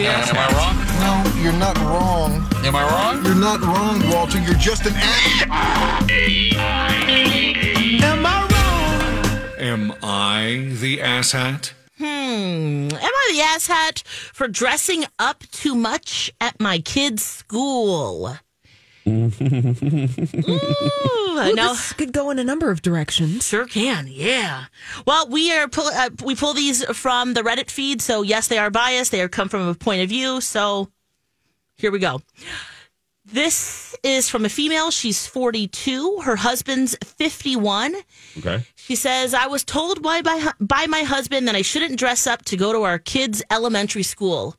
the 0.00 0.08
ass? 0.08 0.30
Am 0.30 0.38
I 0.38 0.48
wrong? 0.56 0.76
No, 1.04 1.42
you're 1.42 1.52
not 1.52 1.76
wrong. 1.78 2.46
Am 2.64 2.76
I 2.76 2.82
wrong? 2.82 3.24
You're 3.24 3.34
not 3.34 3.60
wrong, 3.60 4.08
Walter. 4.10 4.38
You're 4.38 4.54
just 4.54 4.86
an 4.86 4.94
ass. 4.96 5.42
Am 8.02 8.26
I 8.26 8.48
wrong? 8.52 9.58
Am 9.58 9.92
I 10.02 10.72
the 10.80 10.98
asshat? 10.98 11.72
Hmm. 11.98 12.04
Am 12.04 13.14
I 13.22 13.32
the 13.32 13.40
asshat 13.40 14.02
for 14.32 14.48
dressing 14.48 15.04
up 15.18 15.44
too 15.50 15.74
much 15.74 16.32
at 16.40 16.58
my 16.58 16.78
kid's 16.78 17.22
school? 17.24 18.36
Ooh, 19.10 19.30
Ooh, 21.50 21.54
now, 21.54 21.72
this 21.72 21.92
could 21.94 22.12
go 22.12 22.30
in 22.30 22.38
a 22.38 22.44
number 22.44 22.70
of 22.70 22.82
directions. 22.82 23.46
Sure 23.46 23.66
can, 23.66 24.08
yeah. 24.08 24.66
Well, 25.06 25.28
we 25.28 25.52
are 25.52 25.68
pull, 25.68 25.88
uh, 25.88 26.10
we 26.24 26.34
pull 26.34 26.54
these 26.54 26.84
from 26.96 27.34
the 27.34 27.42
Reddit 27.42 27.70
feed, 27.70 28.02
so 28.02 28.22
yes, 28.22 28.48
they 28.48 28.58
are 28.58 28.70
biased. 28.70 29.10
They 29.10 29.22
are 29.22 29.28
come 29.28 29.48
from 29.48 29.66
a 29.68 29.74
point 29.74 30.02
of 30.02 30.08
view. 30.08 30.40
So 30.40 30.90
here 31.76 31.90
we 31.90 31.98
go. 31.98 32.20
This 33.24 33.96
is 34.02 34.28
from 34.28 34.44
a 34.44 34.48
female. 34.48 34.90
She's 34.90 35.26
42. 35.26 36.20
Her 36.24 36.36
husband's 36.36 36.96
51. 37.04 37.94
Okay. 38.38 38.64
She 38.74 38.96
says, 38.96 39.34
I 39.34 39.46
was 39.46 39.62
told 39.62 40.02
by, 40.02 40.20
by, 40.20 40.52
by 40.60 40.86
my 40.86 41.02
husband 41.02 41.46
that 41.46 41.54
I 41.54 41.62
shouldn't 41.62 41.98
dress 41.98 42.26
up 42.26 42.44
to 42.46 42.56
go 42.56 42.72
to 42.72 42.82
our 42.82 42.98
kids' 42.98 43.42
elementary 43.50 44.02
school. 44.02 44.56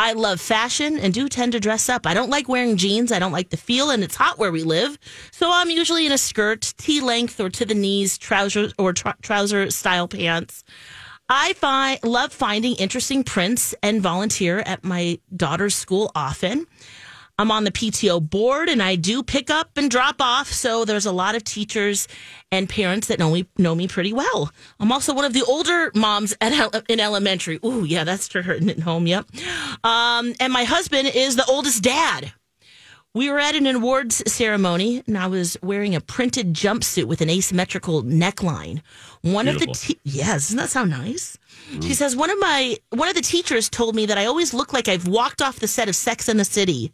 I 0.00 0.12
love 0.12 0.40
fashion 0.40 0.96
and 0.96 1.12
do 1.12 1.28
tend 1.28 1.52
to 1.52 1.60
dress 1.60 1.88
up. 1.88 2.06
I 2.06 2.14
don't 2.14 2.30
like 2.30 2.48
wearing 2.48 2.76
jeans. 2.76 3.10
I 3.10 3.18
don't 3.18 3.32
like 3.32 3.50
the 3.50 3.56
feel, 3.56 3.90
and 3.90 4.04
it's 4.04 4.14
hot 4.14 4.38
where 4.38 4.52
we 4.52 4.62
live. 4.62 4.96
So 5.32 5.50
I'm 5.52 5.70
usually 5.70 6.06
in 6.06 6.12
a 6.12 6.18
skirt, 6.18 6.72
T 6.78 7.00
length 7.00 7.40
or 7.40 7.50
to 7.50 7.64
the 7.64 7.74
knees, 7.74 8.16
trousers 8.16 8.72
or 8.78 8.92
tr- 8.92 9.08
trouser 9.22 9.72
style 9.72 10.06
pants. 10.06 10.62
I 11.28 11.52
find 11.54 12.02
love 12.04 12.32
finding 12.32 12.76
interesting 12.76 13.24
prints 13.24 13.74
and 13.82 14.00
volunteer 14.00 14.60
at 14.60 14.84
my 14.84 15.18
daughter's 15.36 15.74
school 15.74 16.12
often. 16.14 16.66
I'm 17.38 17.52
on 17.52 17.64
the 17.64 17.70
PTO 17.70 18.28
board 18.28 18.68
and 18.68 18.82
I 18.82 18.96
do 18.96 19.22
pick 19.22 19.48
up 19.48 19.70
and 19.76 19.90
drop 19.90 20.16
off. 20.20 20.50
So 20.50 20.84
there's 20.84 21.06
a 21.06 21.12
lot 21.12 21.36
of 21.36 21.44
teachers 21.44 22.08
and 22.50 22.68
parents 22.68 23.06
that 23.08 23.18
know 23.18 23.30
me 23.30 23.46
know 23.56 23.74
me 23.74 23.86
pretty 23.86 24.12
well. 24.12 24.50
I'm 24.80 24.90
also 24.90 25.14
one 25.14 25.24
of 25.24 25.32
the 25.32 25.44
older 25.44 25.92
moms 25.94 26.34
at 26.40 26.52
in 26.88 27.00
elementary. 27.00 27.60
Ooh, 27.64 27.84
yeah, 27.84 28.04
that's 28.04 28.26
true. 28.28 28.42
At 28.42 28.80
home, 28.80 29.06
yep. 29.06 29.26
Um, 29.84 30.34
and 30.40 30.52
my 30.52 30.64
husband 30.64 31.12
is 31.14 31.36
the 31.36 31.44
oldest 31.46 31.82
dad. 31.82 32.32
We 33.14 33.30
were 33.30 33.38
at 33.38 33.56
an 33.56 33.66
awards 33.66 34.22
ceremony, 34.30 35.02
and 35.06 35.16
I 35.16 35.26
was 35.28 35.56
wearing 35.62 35.94
a 35.94 36.00
printed 36.00 36.52
jumpsuit 36.52 37.06
with 37.06 37.20
an 37.20 37.30
asymmetrical 37.30 38.02
neckline. 38.02 38.82
One 39.22 39.48
of 39.48 39.58
the 39.58 39.66
Beautiful. 39.66 39.94
te- 39.94 40.00
yes, 40.04 40.44
doesn't 40.44 40.58
that 40.58 40.68
sound 40.68 40.90
nice? 40.90 41.38
She 41.80 41.94
says 41.94 42.14
one 42.14 42.30
of 42.30 42.38
my 42.38 42.76
one 42.90 43.08
of 43.08 43.14
the 43.14 43.20
teachers 43.22 43.68
told 43.68 43.94
me 43.94 44.06
that 44.06 44.18
I 44.18 44.26
always 44.26 44.54
look 44.54 44.72
like 44.72 44.88
I've 44.88 45.08
walked 45.08 45.42
off 45.42 45.58
the 45.58 45.66
set 45.66 45.88
of 45.88 45.96
Sex 45.96 46.28
and 46.28 46.38
the 46.38 46.44
City. 46.44 46.92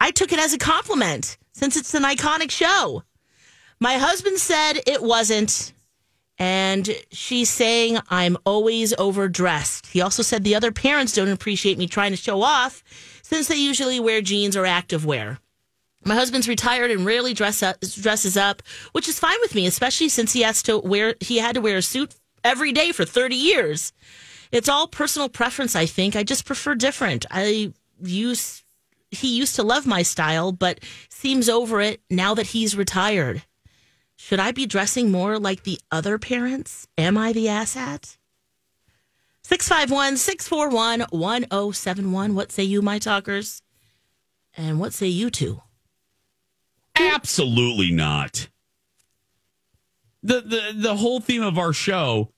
I 0.00 0.10
took 0.10 0.32
it 0.32 0.38
as 0.38 0.54
a 0.54 0.58
compliment 0.58 1.36
since 1.52 1.76
it's 1.76 1.94
an 1.94 2.02
iconic 2.02 2.50
show. 2.50 3.04
My 3.78 3.98
husband 3.98 4.38
said 4.38 4.80
it 4.86 5.02
wasn't, 5.02 5.72
and 6.38 6.88
she's 7.12 7.50
saying 7.50 7.98
I'm 8.08 8.38
always 8.44 8.94
overdressed. 8.98 9.88
He 9.88 10.00
also 10.00 10.22
said 10.22 10.42
the 10.42 10.54
other 10.54 10.72
parents 10.72 11.14
don't 11.14 11.28
appreciate 11.28 11.78
me 11.78 11.86
trying 11.86 12.10
to 12.12 12.16
show 12.16 12.42
off 12.42 12.82
since 13.22 13.48
they 13.48 13.56
usually 13.56 14.00
wear 14.00 14.22
jeans 14.22 14.56
or 14.56 14.66
active 14.66 15.04
wear. 15.04 15.38
My 16.04 16.14
husband's 16.14 16.48
retired 16.48 16.90
and 16.90 17.04
rarely 17.04 17.34
dress 17.34 17.62
up, 17.62 17.80
dresses 17.80 18.36
up, 18.36 18.62
which 18.92 19.06
is 19.06 19.18
fine 19.18 19.38
with 19.42 19.54
me, 19.54 19.66
especially 19.66 20.08
since 20.08 20.32
he 20.32 20.40
has 20.42 20.62
to 20.62 20.78
wear 20.78 21.14
he 21.20 21.38
had 21.38 21.54
to 21.56 21.60
wear 21.60 21.76
a 21.76 21.82
suit 21.82 22.14
every 22.42 22.72
day 22.72 22.92
for 22.92 23.04
30 23.04 23.36
years. 23.36 23.92
It's 24.50 24.68
all 24.68 24.88
personal 24.88 25.28
preference, 25.28 25.76
I 25.76 25.86
think. 25.86 26.16
I 26.16 26.22
just 26.22 26.46
prefer 26.46 26.74
different. 26.74 27.26
I 27.30 27.72
use 28.02 28.59
he 29.10 29.36
used 29.36 29.56
to 29.56 29.62
love 29.62 29.86
my 29.86 30.02
style, 30.02 30.52
but 30.52 30.80
seems 31.08 31.48
over 31.48 31.80
it 31.80 32.00
now 32.10 32.34
that 32.34 32.48
he's 32.48 32.76
retired. 32.76 33.42
Should 34.16 34.40
I 34.40 34.52
be 34.52 34.66
dressing 34.66 35.10
more 35.10 35.38
like 35.38 35.64
the 35.64 35.78
other 35.90 36.18
parents? 36.18 36.86
Am 36.98 37.16
I 37.16 37.32
the 37.32 37.46
asshat? 37.46 38.18
651 39.42 40.16
641 40.16 41.06
1071. 41.10 42.34
What 42.34 42.52
say 42.52 42.62
you, 42.62 42.82
my 42.82 42.98
talkers? 42.98 43.62
And 44.56 44.78
what 44.78 44.92
say 44.92 45.06
you 45.06 45.30
two? 45.30 45.62
Absolutely 46.94 47.90
not. 47.90 48.48
The, 50.22 50.42
the 50.42 50.72
the 50.76 50.96
whole 50.96 51.20
theme 51.20 51.42
of 51.42 51.58
our 51.58 51.72
show 51.72 52.32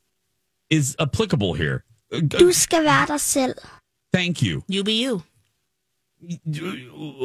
is 0.71 0.94
applicable 1.00 1.54
here. 1.54 1.84
Du 2.10 2.53
skal 2.53 2.84
være 2.84 3.06
dig 3.06 3.21
selv. 3.21 3.54
Thank 4.15 4.43
you. 4.43 4.62
You 4.69 4.84
be 4.84 5.03
you. 5.03 5.22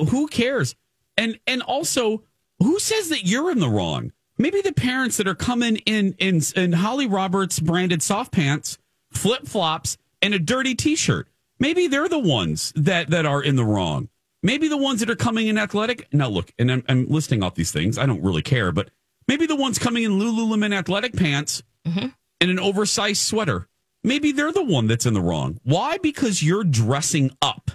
Who 0.09 0.27
cares? 0.27 0.75
And 1.17 1.39
and 1.47 1.61
also, 1.61 2.23
who 2.59 2.79
says 2.79 3.09
that 3.09 3.25
you're 3.25 3.51
in 3.51 3.59
the 3.59 3.69
wrong? 3.69 4.11
Maybe 4.37 4.61
the 4.61 4.73
parents 4.73 5.17
that 5.17 5.27
are 5.27 5.35
coming 5.35 5.77
in 5.77 6.15
in 6.19 6.41
in 6.55 6.73
Holly 6.73 7.07
Roberts 7.07 7.59
branded 7.59 8.03
soft 8.03 8.31
pants, 8.31 8.77
flip 9.11 9.47
flops, 9.47 9.97
and 10.21 10.33
a 10.33 10.39
dirty 10.39 10.75
T-shirt. 10.75 11.27
Maybe 11.59 11.87
they're 11.87 12.09
the 12.09 12.19
ones 12.19 12.71
that 12.75 13.09
that 13.09 13.25
are 13.25 13.41
in 13.41 13.55
the 13.55 13.65
wrong. 13.65 14.09
Maybe 14.43 14.67
the 14.67 14.77
ones 14.77 14.99
that 14.99 15.09
are 15.09 15.15
coming 15.15 15.47
in 15.47 15.57
athletic. 15.57 16.07
Now 16.13 16.29
look, 16.29 16.53
and 16.59 16.71
I'm, 16.71 16.83
I'm 16.87 17.07
listing 17.07 17.41
off 17.41 17.55
these 17.55 17.71
things. 17.71 17.97
I 17.97 18.05
don't 18.05 18.21
really 18.23 18.43
care, 18.43 18.71
but 18.71 18.91
maybe 19.27 19.47
the 19.47 19.55
ones 19.55 19.79
coming 19.79 20.03
in 20.03 20.19
Lululemon 20.19 20.73
athletic 20.75 21.15
pants 21.15 21.63
mm-hmm. 21.85 22.07
and 22.39 22.51
an 22.51 22.59
oversized 22.59 23.21
sweater. 23.21 23.67
Maybe 24.03 24.31
they're 24.31 24.51
the 24.51 24.63
one 24.63 24.85
that's 24.85 25.07
in 25.07 25.15
the 25.15 25.21
wrong. 25.21 25.59
Why? 25.63 25.97
Because 25.97 26.43
you're 26.43 26.63
dressing 26.63 27.31
up. 27.41 27.71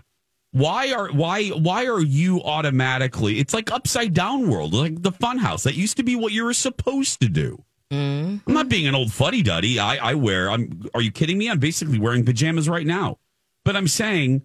Why 0.53 0.93
are 0.93 1.09
why 1.11 1.49
why 1.49 1.87
are 1.87 2.01
you 2.01 2.43
automatically? 2.43 3.39
It's 3.39 3.55
like 3.55 3.73
upside 3.73 4.13
down 4.13 4.51
world, 4.51 4.75
like 4.75 5.03
the 5.03 5.11
funhouse. 5.11 5.63
That 5.65 5.75
used 5.75 5.97
to 5.97 6.03
be 6.03 6.15
what 6.15 6.33
you 6.33 6.45
were 6.45 6.53
supposed 6.53 7.21
to 7.21 7.29
do. 7.29 7.65
Mm-hmm. 7.91 8.49
I'm 8.49 8.55
not 8.55 8.69
being 8.69 8.87
an 8.87 8.95
old 8.95 9.13
fuddy 9.13 9.43
duddy. 9.43 9.79
I, 9.79 10.11
I 10.11 10.15
wear. 10.15 10.51
I'm. 10.51 10.89
Are 10.95 11.01
you 11.01 11.11
kidding 11.11 11.39
me? 11.39 11.51
I'm 11.51 11.59
basically 11.59 11.99
wearing 11.99 12.25
pajamas 12.25 12.69
right 12.69 12.87
now. 12.87 13.19
But 13.65 13.77
I'm 13.77 13.89
saying, 13.89 14.43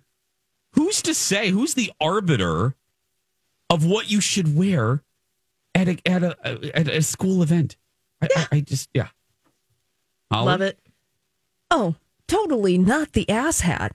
who's 0.73 1.01
to 1.03 1.13
say? 1.13 1.49
Who's 1.49 1.73
the 1.73 1.91
arbiter 1.99 2.75
of 3.69 3.85
what 3.85 4.09
you 4.09 4.21
should 4.21 4.55
wear 4.55 5.03
at 5.75 5.89
a 5.89 5.97
at 6.05 6.23
a 6.23 6.37
at 6.73 6.87
a 6.87 7.01
school 7.01 7.43
event? 7.43 7.75
I, 8.21 8.27
I, 8.35 8.47
I 8.53 8.59
just 8.61 8.89
yeah. 8.93 9.07
Holly? 10.31 10.45
Love 10.45 10.61
it. 10.61 10.79
Oh, 11.69 11.95
totally 12.27 12.77
not 12.77 13.11
the 13.11 13.29
ass 13.29 13.61
hat. 13.61 13.93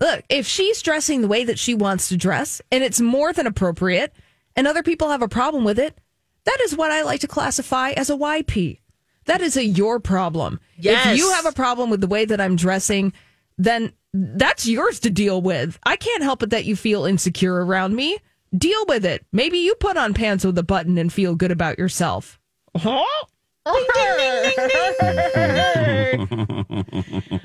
Look, 0.00 0.24
if 0.28 0.46
she's 0.46 0.82
dressing 0.82 1.20
the 1.20 1.28
way 1.28 1.44
that 1.44 1.58
she 1.58 1.74
wants 1.74 2.08
to 2.08 2.16
dress 2.16 2.60
and 2.72 2.82
it's 2.82 3.00
more 3.00 3.32
than 3.32 3.46
appropriate 3.46 4.12
and 4.56 4.66
other 4.66 4.82
people 4.82 5.10
have 5.10 5.22
a 5.22 5.28
problem 5.28 5.64
with 5.64 5.78
it, 5.78 5.98
that 6.44 6.58
is 6.62 6.76
what 6.76 6.90
I 6.90 7.02
like 7.02 7.20
to 7.20 7.28
classify 7.28 7.90
as 7.90 8.10
a 8.10 8.16
YP. 8.16 8.80
That 9.26 9.40
is 9.40 9.56
a 9.56 9.64
your 9.64 10.00
problem. 10.00 10.60
Yes. 10.76 11.12
If 11.12 11.18
you 11.18 11.30
have 11.32 11.46
a 11.46 11.52
problem 11.52 11.90
with 11.90 12.00
the 12.00 12.06
way 12.06 12.24
that 12.24 12.40
I'm 12.40 12.56
dressing, 12.56 13.12
then 13.56 13.92
that's 14.12 14.66
yours 14.66 15.00
to 15.00 15.10
deal 15.10 15.40
with. 15.40 15.78
I 15.84 15.96
can't 15.96 16.22
help 16.22 16.42
it 16.42 16.50
that 16.50 16.64
you 16.64 16.76
feel 16.76 17.04
insecure 17.04 17.64
around 17.64 17.94
me. 17.94 18.18
Deal 18.56 18.84
with 18.86 19.04
it. 19.04 19.24
Maybe 19.32 19.58
you 19.58 19.74
put 19.76 19.96
on 19.96 20.14
pants 20.14 20.44
with 20.44 20.58
a 20.58 20.62
button 20.62 20.98
and 20.98 21.12
feel 21.12 21.34
good 21.34 21.50
about 21.50 21.78
yourself. 21.78 22.38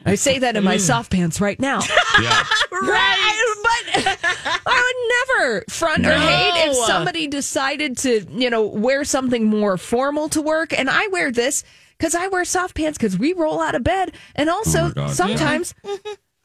I 0.10 0.16
say 0.16 0.40
that 0.40 0.56
in 0.56 0.64
my 0.64 0.78
mm. 0.78 0.80
soft 0.82 1.12
pants 1.12 1.42
right 1.42 1.60
now. 1.60 1.80
Yeah. 2.22 2.44
Right. 2.72 3.56
But 3.64 4.18
I 4.66 4.94
would 5.30 5.38
never 5.38 5.64
front 5.70 6.06
or 6.06 6.14
hate 6.14 6.68
if 6.70 6.76
somebody 6.76 7.28
decided 7.28 7.98
to, 8.00 8.26
you 8.30 8.50
know, 8.50 8.66
wear 8.66 9.06
something 9.06 9.46
more 9.46 9.78
formal 9.78 10.28
to 10.30 10.42
work. 10.42 10.78
And 10.78 10.90
I 10.90 11.08
wear 11.08 11.32
this 11.32 11.64
because 11.98 12.16
I 12.16 12.28
wear 12.28 12.44
soft 12.44 12.76
pants 12.76 12.98
because 12.98 13.18
we 13.18 13.32
roll 13.32 13.62
out 13.62 13.74
of 13.74 13.86
bed. 13.86 14.12
And 14.36 14.50
also, 14.50 14.88
oh 14.88 14.92
God. 14.92 15.12
sometimes 15.12 15.74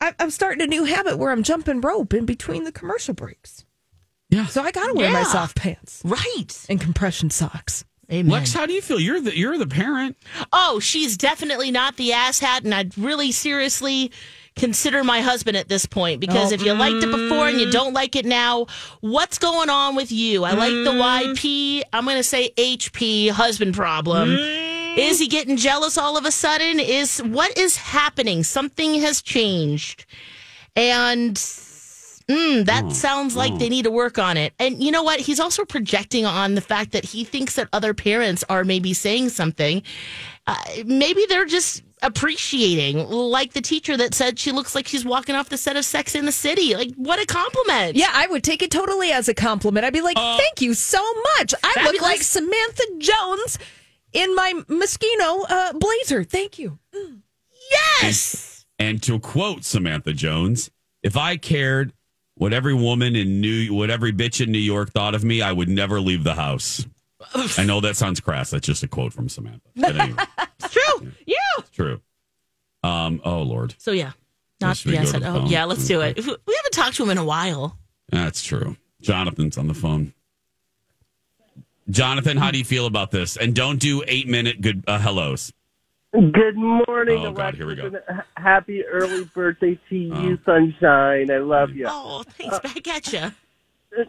I, 0.00 0.14
I'm 0.20 0.30
starting 0.30 0.62
a 0.62 0.66
new 0.66 0.84
habit 0.84 1.18
where 1.18 1.32
I'm 1.32 1.42
jumping 1.42 1.80
rope 1.80 2.14
in 2.14 2.24
between 2.24 2.62
the 2.64 2.72
commercial 2.72 3.14
breaks. 3.14 3.64
Yeah. 4.30 4.46
So 4.46 4.62
I 4.62 4.70
got 4.70 4.86
to 4.88 4.94
wear 4.94 5.10
my 5.12 5.22
soft 5.24 5.56
pants 5.56 6.02
Right. 6.04 6.66
and 6.68 6.80
compression 6.80 7.30
socks. 7.30 7.84
Amen. 8.10 8.30
Lex, 8.30 8.52
how 8.52 8.66
do 8.66 8.72
you 8.72 8.82
feel? 8.82 9.00
You're 9.00 9.20
the 9.20 9.36
you're 9.36 9.58
the 9.58 9.66
parent. 9.66 10.16
oh, 10.52 10.78
she's 10.80 11.16
definitely 11.16 11.70
not 11.70 11.96
the 11.96 12.10
asshat, 12.10 12.64
and 12.64 12.74
I'd 12.74 12.96
really 12.98 13.32
seriously 13.32 14.10
consider 14.56 15.02
my 15.02 15.20
husband 15.20 15.56
at 15.56 15.68
this 15.68 15.84
point 15.84 16.20
because 16.20 16.52
if 16.52 16.62
you 16.62 16.72
oh, 16.72 16.76
liked 16.76 17.02
it 17.02 17.10
before 17.10 17.48
and 17.48 17.60
you 17.60 17.66
mm. 17.66 17.72
don't 17.72 17.92
like 17.92 18.14
it 18.14 18.24
now, 18.24 18.66
what's 19.00 19.38
going 19.38 19.68
on 19.68 19.96
with 19.96 20.12
you? 20.12 20.44
I 20.44 20.52
like 20.52 20.70
the 20.70 20.92
mm. 20.92 21.34
YP. 21.34 21.82
I'm 21.92 22.04
going 22.04 22.16
to 22.16 22.22
say 22.22 22.50
HP 22.56 23.30
husband 23.30 23.74
problem. 23.74 24.30
Mm. 24.30 24.96
Is 24.96 25.18
he 25.18 25.26
getting 25.26 25.56
jealous 25.56 25.98
all 25.98 26.16
of 26.16 26.24
a 26.24 26.30
sudden? 26.30 26.78
Is 26.78 27.18
what 27.18 27.56
is 27.58 27.76
happening? 27.76 28.44
Something 28.44 29.00
has 29.00 29.22
changed. 29.22 30.06
And 30.76 31.36
mm, 32.28 32.64
that 32.66 32.92
sounds 32.92 33.36
like 33.36 33.58
they 33.58 33.68
need 33.68 33.84
to 33.84 33.90
work 33.90 34.18
on 34.18 34.36
it. 34.36 34.52
And 34.58 34.82
you 34.82 34.90
know 34.90 35.02
what? 35.02 35.20
He's 35.20 35.40
also 35.40 35.64
projecting 35.64 36.26
on 36.26 36.54
the 36.54 36.60
fact 36.60 36.92
that 36.92 37.04
he 37.04 37.24
thinks 37.24 37.56
that 37.56 37.68
other 37.72 37.94
parents 37.94 38.44
are 38.48 38.64
maybe 38.64 38.94
saying 38.94 39.30
something. 39.30 39.82
Uh, 40.46 40.56
maybe 40.84 41.24
they're 41.28 41.46
just 41.46 41.82
appreciating, 42.02 43.08
like 43.08 43.54
the 43.54 43.62
teacher 43.62 43.96
that 43.96 44.14
said 44.14 44.38
she 44.38 44.52
looks 44.52 44.74
like 44.74 44.86
she's 44.86 45.04
walking 45.04 45.34
off 45.34 45.48
the 45.48 45.56
set 45.56 45.76
of 45.76 45.84
Sex 45.84 46.14
in 46.14 46.26
the 46.26 46.32
City. 46.32 46.74
Like, 46.74 46.92
what 46.96 47.18
a 47.18 47.26
compliment. 47.26 47.96
Yeah, 47.96 48.10
I 48.12 48.26
would 48.26 48.44
take 48.44 48.62
it 48.62 48.70
totally 48.70 49.10
as 49.10 49.28
a 49.28 49.34
compliment. 49.34 49.86
I'd 49.86 49.92
be 49.92 50.02
like, 50.02 50.16
thank 50.16 50.60
you 50.60 50.74
so 50.74 51.02
much. 51.38 51.54
I 51.62 51.68
look 51.68 51.74
Fabulous. 51.76 52.02
like 52.02 52.22
Samantha 52.22 52.84
Jones 52.98 53.58
in 54.12 54.34
my 54.34 54.52
Moschino 54.68 55.44
uh, 55.48 55.72
blazer. 55.72 56.24
Thank 56.24 56.58
you. 56.58 56.78
Yes. 58.02 58.66
And 58.78 59.02
to 59.04 59.18
quote 59.18 59.64
Samantha 59.64 60.12
Jones, 60.12 60.70
if 61.02 61.16
I 61.16 61.36
cared 61.36 61.92
what 62.36 62.52
every 62.52 62.74
woman 62.74 63.14
in 63.16 63.40
New 63.40 63.72
what 63.74 63.90
every 63.90 64.12
bitch 64.12 64.40
in 64.44 64.50
New 64.52 64.58
York 64.58 64.90
thought 64.90 65.14
of 65.14 65.24
me, 65.24 65.42
I 65.42 65.52
would 65.52 65.68
never 65.68 66.00
leave 66.00 66.24
the 66.24 66.34
house. 66.34 66.84
I 67.56 67.64
know 67.64 67.80
that 67.80 67.96
sounds 67.96 68.20
crass. 68.20 68.50
That's 68.50 68.66
just 68.66 68.82
a 68.82 68.88
quote 68.88 69.12
from 69.12 69.28
Samantha. 69.28 69.68
Anyway, 69.82 70.14
It's 70.60 70.72
true. 70.72 71.12
Yeah. 71.26 71.34
it's 71.58 71.70
true. 71.70 72.00
Um, 72.82 73.20
oh 73.24 73.42
Lord. 73.42 73.74
So, 73.78 73.92
yeah. 73.92 74.12
Not 74.60 74.84
yes. 74.86 75.12
go 75.12 75.18
Oh, 75.18 75.20
phone? 75.40 75.46
yeah, 75.46 75.64
let's 75.64 75.86
do 75.86 76.00
it. 76.00 76.16
We 76.16 76.22
haven't 76.24 76.72
talked 76.72 76.96
to 76.96 77.02
him 77.02 77.10
in 77.10 77.18
a 77.18 77.24
while. 77.24 77.78
That's 78.10 78.42
true. 78.42 78.76
Jonathan's 79.00 79.58
on 79.58 79.68
the 79.68 79.74
phone. 79.74 80.12
Jonathan, 81.90 82.36
how 82.36 82.50
do 82.50 82.58
you 82.58 82.64
feel 82.64 82.86
about 82.86 83.10
this? 83.10 83.36
And 83.36 83.54
don't 83.54 83.78
do 83.78 84.02
eight 84.06 84.26
minute 84.28 84.60
good 84.60 84.84
uh, 84.86 84.98
hellos. 84.98 85.52
Good 86.14 86.54
morning, 86.56 87.26
Oh, 87.26 87.32
God, 87.32 87.56
here 87.56 87.66
we 87.66 87.74
go. 87.74 87.90
happy 88.36 88.84
early 88.86 89.24
birthday 89.34 89.76
to 89.88 89.96
you, 89.96 90.38
oh. 90.40 90.44
Sunshine. 90.46 91.28
I 91.28 91.38
love 91.38 91.70
you. 91.70 91.86
Oh, 91.88 92.22
thanks. 92.22 92.54
Uh, 92.54 92.60
back 92.60 92.86
at 92.86 93.12
you. 93.12 93.32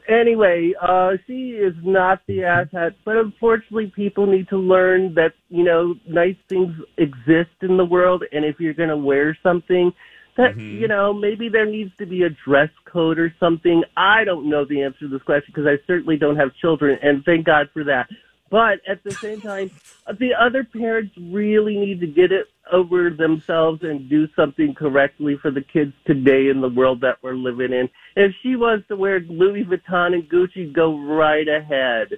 Anyway, 0.09 0.73
uh, 0.81 1.11
she 1.27 1.51
is 1.51 1.75
not 1.83 2.19
the 2.27 2.37
mm-hmm. 2.39 2.75
asshat, 2.75 2.95
but 3.05 3.17
unfortunately, 3.17 3.91
people 3.95 4.25
need 4.25 4.49
to 4.49 4.57
learn 4.57 5.13
that 5.13 5.33
you 5.49 5.63
know 5.63 5.93
nice 6.09 6.35
things 6.49 6.73
exist 6.97 7.51
in 7.61 7.77
the 7.77 7.85
world, 7.85 8.23
and 8.31 8.43
if 8.43 8.59
you're 8.59 8.73
going 8.73 8.89
to 8.89 8.97
wear 8.97 9.37
something, 9.43 9.91
that 10.37 10.55
mm-hmm. 10.55 10.81
you 10.81 10.87
know 10.87 11.13
maybe 11.13 11.49
there 11.49 11.67
needs 11.67 11.91
to 11.99 12.07
be 12.07 12.23
a 12.23 12.29
dress 12.47 12.69
code 12.91 13.19
or 13.19 13.31
something. 13.39 13.83
I 13.95 14.23
don't 14.23 14.49
know 14.49 14.65
the 14.65 14.81
answer 14.81 15.01
to 15.01 15.07
this 15.07 15.21
question 15.21 15.53
because 15.55 15.67
I 15.67 15.77
certainly 15.85 16.17
don't 16.17 16.37
have 16.37 16.55
children, 16.55 16.97
and 17.03 17.23
thank 17.23 17.45
God 17.45 17.69
for 17.71 17.83
that. 17.83 18.09
But 18.55 18.79
at 18.87 19.03
the 19.03 19.11
same 19.11 19.41
time, 19.41 19.69
the 20.17 20.33
other 20.33 20.63
parents 20.63 21.13
really 21.17 21.75
need 21.75 21.99
to 21.99 22.07
get 22.07 22.31
it 22.31 22.45
over 22.71 23.09
themselves 23.09 23.81
and 23.83 24.09
do 24.09 24.29
something 24.33 24.73
correctly 24.73 25.35
for 25.41 25.51
the 25.51 25.59
kids 25.59 25.91
today 26.07 26.47
in 26.47 26.61
the 26.61 26.69
world 26.69 27.01
that 27.01 27.17
we're 27.21 27.33
living 27.35 27.73
in. 27.73 27.89
If 28.15 28.31
she 28.41 28.55
wants 28.55 28.87
to 28.87 28.95
wear 28.95 29.19
Louis 29.19 29.65
Vuitton 29.65 30.13
and 30.13 30.23
Gucci, 30.29 30.71
go 30.71 30.97
right 30.97 31.45
ahead. 31.45 32.17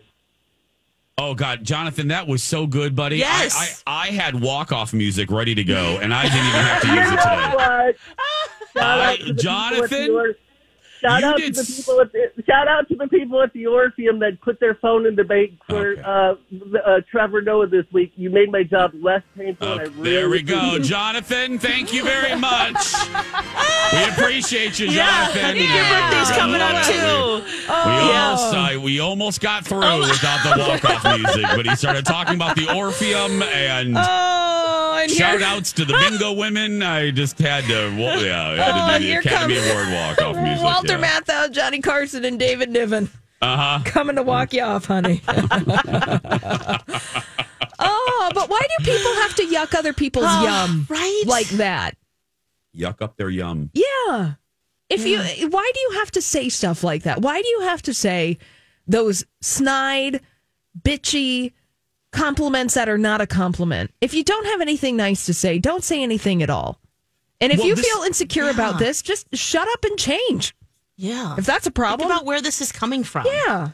Oh 1.17 1.33
God, 1.33 1.63
Jonathan, 1.63 2.09
that 2.09 2.27
was 2.27 2.43
so 2.43 2.67
good, 2.67 2.95
buddy. 2.95 3.17
Yes. 3.17 3.83
I, 3.87 3.91
I, 3.91 4.07
I 4.09 4.11
had 4.11 4.39
walk 4.39 4.71
off 4.71 4.93
music 4.93 5.31
ready 5.31 5.55
to 5.55 5.63
go, 5.63 5.97
and 5.99 6.13
I 6.13 6.21
didn't 6.21 6.37
even 6.37 6.51
have 6.51 6.81
to 6.83 6.87
use 6.93 7.07
it 7.13 7.15
today. 7.15 7.51
What? 7.55 7.95
Uh, 8.15 8.79
Shout 8.79 8.99
I- 8.99 9.13
out 9.13 9.17
to 9.21 9.25
the 9.25 9.33
people 9.33 9.33
at 9.33 9.35
the 9.37 9.41
Jonathan, 9.41 10.11
Or- 10.11 10.35
Shout 11.01 11.21
you 11.21 11.27
out 11.27 11.38
did 11.38 11.53
to 11.53 11.61
the 11.61 11.67
s- 11.67 11.77
people 11.77 12.01
at 12.01 12.11
the, 12.11 12.44
shout 12.47 12.67
out 12.67 12.88
to 12.89 12.95
the 12.95 13.07
people 13.07 13.41
at 13.41 13.53
the 13.53 13.67
Orpheum 13.67 14.19
that 14.19 14.41
put 14.41 14.59
their 14.59 14.75
phone 14.75 15.05
in 15.05 15.15
the 15.15 15.23
bank 15.23 15.51
for 15.67 15.91
Okay. 15.91 16.01
uh, 16.01 16.35
uh, 16.85 17.01
Trevor 17.11 17.41
Noah 17.41 17.67
this 17.67 17.85
week. 17.91 18.13
You 18.15 18.29
made 18.29 18.51
my 18.51 18.63
job 18.63 18.91
less 19.01 19.21
painful. 19.38 19.67
and 19.67 19.81
I 19.81 19.83
Uh, 19.85 19.89
really 19.97 20.09
there 20.11 20.29
we 20.29 20.41
go, 20.41 20.57
appreciate. 20.57 20.83
Jonathan. 20.83 21.59
Thank 21.59 21.94
you 21.94 22.03
very 22.03 22.35
much. 22.39 22.94
we 23.94 24.03
appreciate 24.09 24.79
you, 24.79 24.88
Yeah, 24.88 25.05
Jonathan. 25.33 25.45
I 25.45 25.53
think 25.53 25.73
your 25.73 25.85
birthday's 25.85 26.38
coming 26.38 26.61
up 26.61 26.88
We, 26.88 26.94
too. 26.94 27.57
we 27.67 28.11
almost, 28.11 28.53
uh, 28.55 28.79
we 28.81 28.99
almost 28.99 29.41
got 29.41 29.65
through 29.65 29.99
without 29.99 30.44
the 30.44 30.59
walk 30.59 30.83
off 30.85 31.03
music, 31.19 31.45
but 31.55 31.65
he 31.65 31.75
started 31.75 32.05
talking 32.05 32.35
about 32.35 32.55
the 32.55 32.73
Orpheum 32.75 33.41
and. 33.44 33.95
Oh, 33.97 34.99
and 35.01 35.11
Shout 35.11 35.39
here, 35.39 35.47
outs 35.47 35.71
to 35.73 35.85
the 35.85 35.94
bingo 35.94 36.33
women. 36.33 36.81
I 36.81 37.11
just 37.11 37.38
had 37.39 37.65
to, 37.65 37.95
well, 37.97 38.23
yeah, 38.23 38.47
I 38.49 38.55
had 38.55 38.71
Oh, 38.73 38.94
to 38.94 38.99
do 38.99 39.05
the 39.05 39.19
Academy 39.19 39.55
comes 39.55 39.69
Award 39.69 39.88
walk 39.94 40.21
off 40.21 40.35
music. 40.44 40.63
Walter 40.63 40.86
yeah. 40.93 41.19
Matthau, 41.21 41.51
Johnny 41.51 41.79
Carson, 41.81 42.23
and 42.25 42.39
David 42.39 42.69
Niven 42.69 43.09
Uh 43.41 43.57
huh. 43.79 43.79
coming 43.85 44.15
to 44.15 44.23
walk 44.23 44.53
you 44.53 44.61
off, 44.63 44.85
honey. 44.85 45.21
oh, 47.79 48.31
but 48.33 48.49
why 48.49 48.61
do 48.77 48.83
people 48.83 49.13
have 49.15 49.35
to 49.35 49.43
yuck 49.45 49.73
other 49.75 49.93
people's 49.93 50.25
Oh, 50.27 50.43
yum 50.43 50.85
right? 50.89 51.23
like 51.25 51.47
that? 51.49 51.95
Yuck 52.75 53.01
up 53.01 53.17
their 53.17 53.29
yum. 53.29 53.69
Yeah. 53.73 54.33
If 54.89 55.05
you, 55.05 55.19
why 55.49 55.71
do 55.73 55.79
you 55.79 55.91
have 55.99 56.11
to 56.11 56.21
say 56.21 56.47
stuff 56.49 56.83
like 56.83 57.03
that? 57.03 57.21
Why 57.21 57.41
do 57.41 57.47
you 57.47 57.61
have 57.61 57.81
to 57.83 57.93
say 57.93 58.37
those 58.87 59.25
snide, 59.41 60.21
bitchy 60.81 61.51
compliments 62.11 62.75
that 62.75 62.87
are 62.87 62.97
not 62.97 63.19
a 63.19 63.27
compliment? 63.27 63.91
If 63.99 64.13
you 64.13 64.23
don't 64.23 64.45
have 64.45 64.61
anything 64.61 64.95
nice 64.95 65.25
to 65.25 65.33
say, 65.33 65.59
don't 65.59 65.83
say 65.83 66.01
anything 66.01 66.41
at 66.41 66.49
all. 66.49 66.79
And 67.41 67.51
if 67.51 67.59
Well, 67.59 67.67
you 67.67 67.75
this- 67.75 67.85
feel 67.85 68.03
insecure 68.03 68.49
about 68.49 68.79
this, 68.79 69.01
just 69.01 69.27
shut 69.35 69.67
up 69.67 69.83
and 69.83 69.97
change. 69.99 70.55
Yeah. 70.97 71.35
If 71.38 71.45
that's 71.45 71.65
a 71.65 71.69
Think 71.69 71.75
problem, 71.75 72.09
about 72.11 72.25
where 72.25 72.41
this 72.41 72.59
is 72.61 72.71
coming 72.71 73.03
from. 73.03 73.25
yeah. 73.27 73.69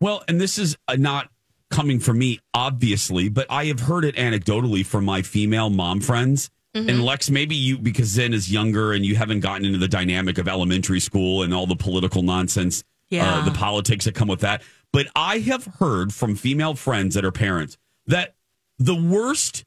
Well, 0.00 0.22
and 0.28 0.40
this 0.40 0.58
is 0.58 0.76
uh, 0.86 0.94
not 0.96 1.28
coming 1.70 1.98
from 1.98 2.18
me, 2.18 2.38
obviously, 2.54 3.28
but 3.28 3.46
I 3.50 3.64
have 3.66 3.80
heard 3.80 4.04
it 4.04 4.14
anecdotally 4.16 4.86
from 4.86 5.04
my 5.04 5.22
female 5.22 5.70
mom 5.70 6.00
friends. 6.00 6.50
And 6.74 7.02
Lex, 7.04 7.28
maybe 7.28 7.56
you, 7.56 7.76
because 7.76 8.06
Zen 8.06 8.32
is 8.32 8.52
younger 8.52 8.92
and 8.92 9.04
you 9.04 9.16
haven't 9.16 9.40
gotten 9.40 9.64
into 9.64 9.78
the 9.78 9.88
dynamic 9.88 10.38
of 10.38 10.46
elementary 10.46 11.00
school 11.00 11.42
and 11.42 11.52
all 11.52 11.66
the 11.66 11.74
political 11.74 12.22
nonsense, 12.22 12.84
Yeah. 13.08 13.38
uh, 13.38 13.44
the 13.44 13.50
politics 13.50 14.04
that 14.04 14.14
come 14.14 14.28
with 14.28 14.40
that. 14.40 14.62
But 14.92 15.08
I 15.16 15.38
have 15.40 15.64
heard 15.80 16.14
from 16.14 16.36
female 16.36 16.74
friends 16.76 17.16
that 17.16 17.24
are 17.24 17.32
parents 17.32 17.76
that 18.06 18.36
the 18.78 18.94
worst, 18.94 19.64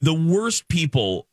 the 0.00 0.14
worst 0.14 0.66
people 0.68 1.26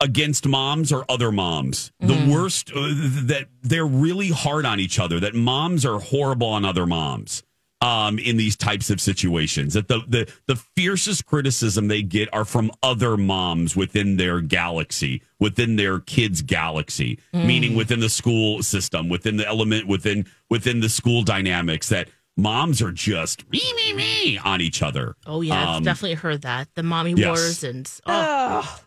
against 0.00 0.46
moms 0.46 0.92
or 0.92 1.04
other 1.08 1.32
moms. 1.32 1.92
The 2.00 2.28
worst 2.30 2.70
uh, 2.74 2.80
that 3.26 3.46
they're 3.62 3.86
really 3.86 4.28
hard 4.30 4.66
on 4.66 4.80
each 4.80 4.98
other. 4.98 5.18
That 5.20 5.34
moms 5.34 5.84
are 5.86 5.98
horrible 6.00 6.48
on 6.48 6.64
other 6.64 6.86
moms. 6.86 7.42
Um, 7.82 8.18
in 8.18 8.38
these 8.38 8.56
types 8.56 8.88
of 8.88 9.02
situations, 9.02 9.74
that 9.74 9.86
the, 9.86 10.00
the 10.08 10.32
the 10.46 10.56
fiercest 10.56 11.26
criticism 11.26 11.88
they 11.88 12.00
get 12.00 12.32
are 12.32 12.46
from 12.46 12.70
other 12.82 13.18
moms 13.18 13.76
within 13.76 14.16
their 14.16 14.40
galaxy, 14.40 15.20
within 15.40 15.76
their 15.76 16.00
kids' 16.00 16.40
galaxy, 16.40 17.18
meaning 17.34 17.74
within 17.76 18.00
the 18.00 18.08
school 18.08 18.62
system, 18.62 19.10
within 19.10 19.36
the 19.36 19.46
element, 19.46 19.86
within 19.86 20.24
within 20.48 20.80
the 20.80 20.88
school 20.88 21.22
dynamics. 21.22 21.90
That 21.90 22.08
moms 22.38 22.80
are 22.80 22.92
just 22.92 23.46
me 23.50 23.60
me 23.76 23.92
me 23.92 24.38
on 24.38 24.62
each 24.62 24.82
other. 24.82 25.14
Oh 25.26 25.42
yeah, 25.42 25.60
I've 25.60 25.76
Um, 25.76 25.84
definitely 25.84 26.14
heard 26.14 26.42
that. 26.42 26.68
The 26.76 26.82
mommy 26.82 27.12
yes. 27.12 27.26
wars 27.26 27.62
and 27.62 27.90
oh 28.06 28.80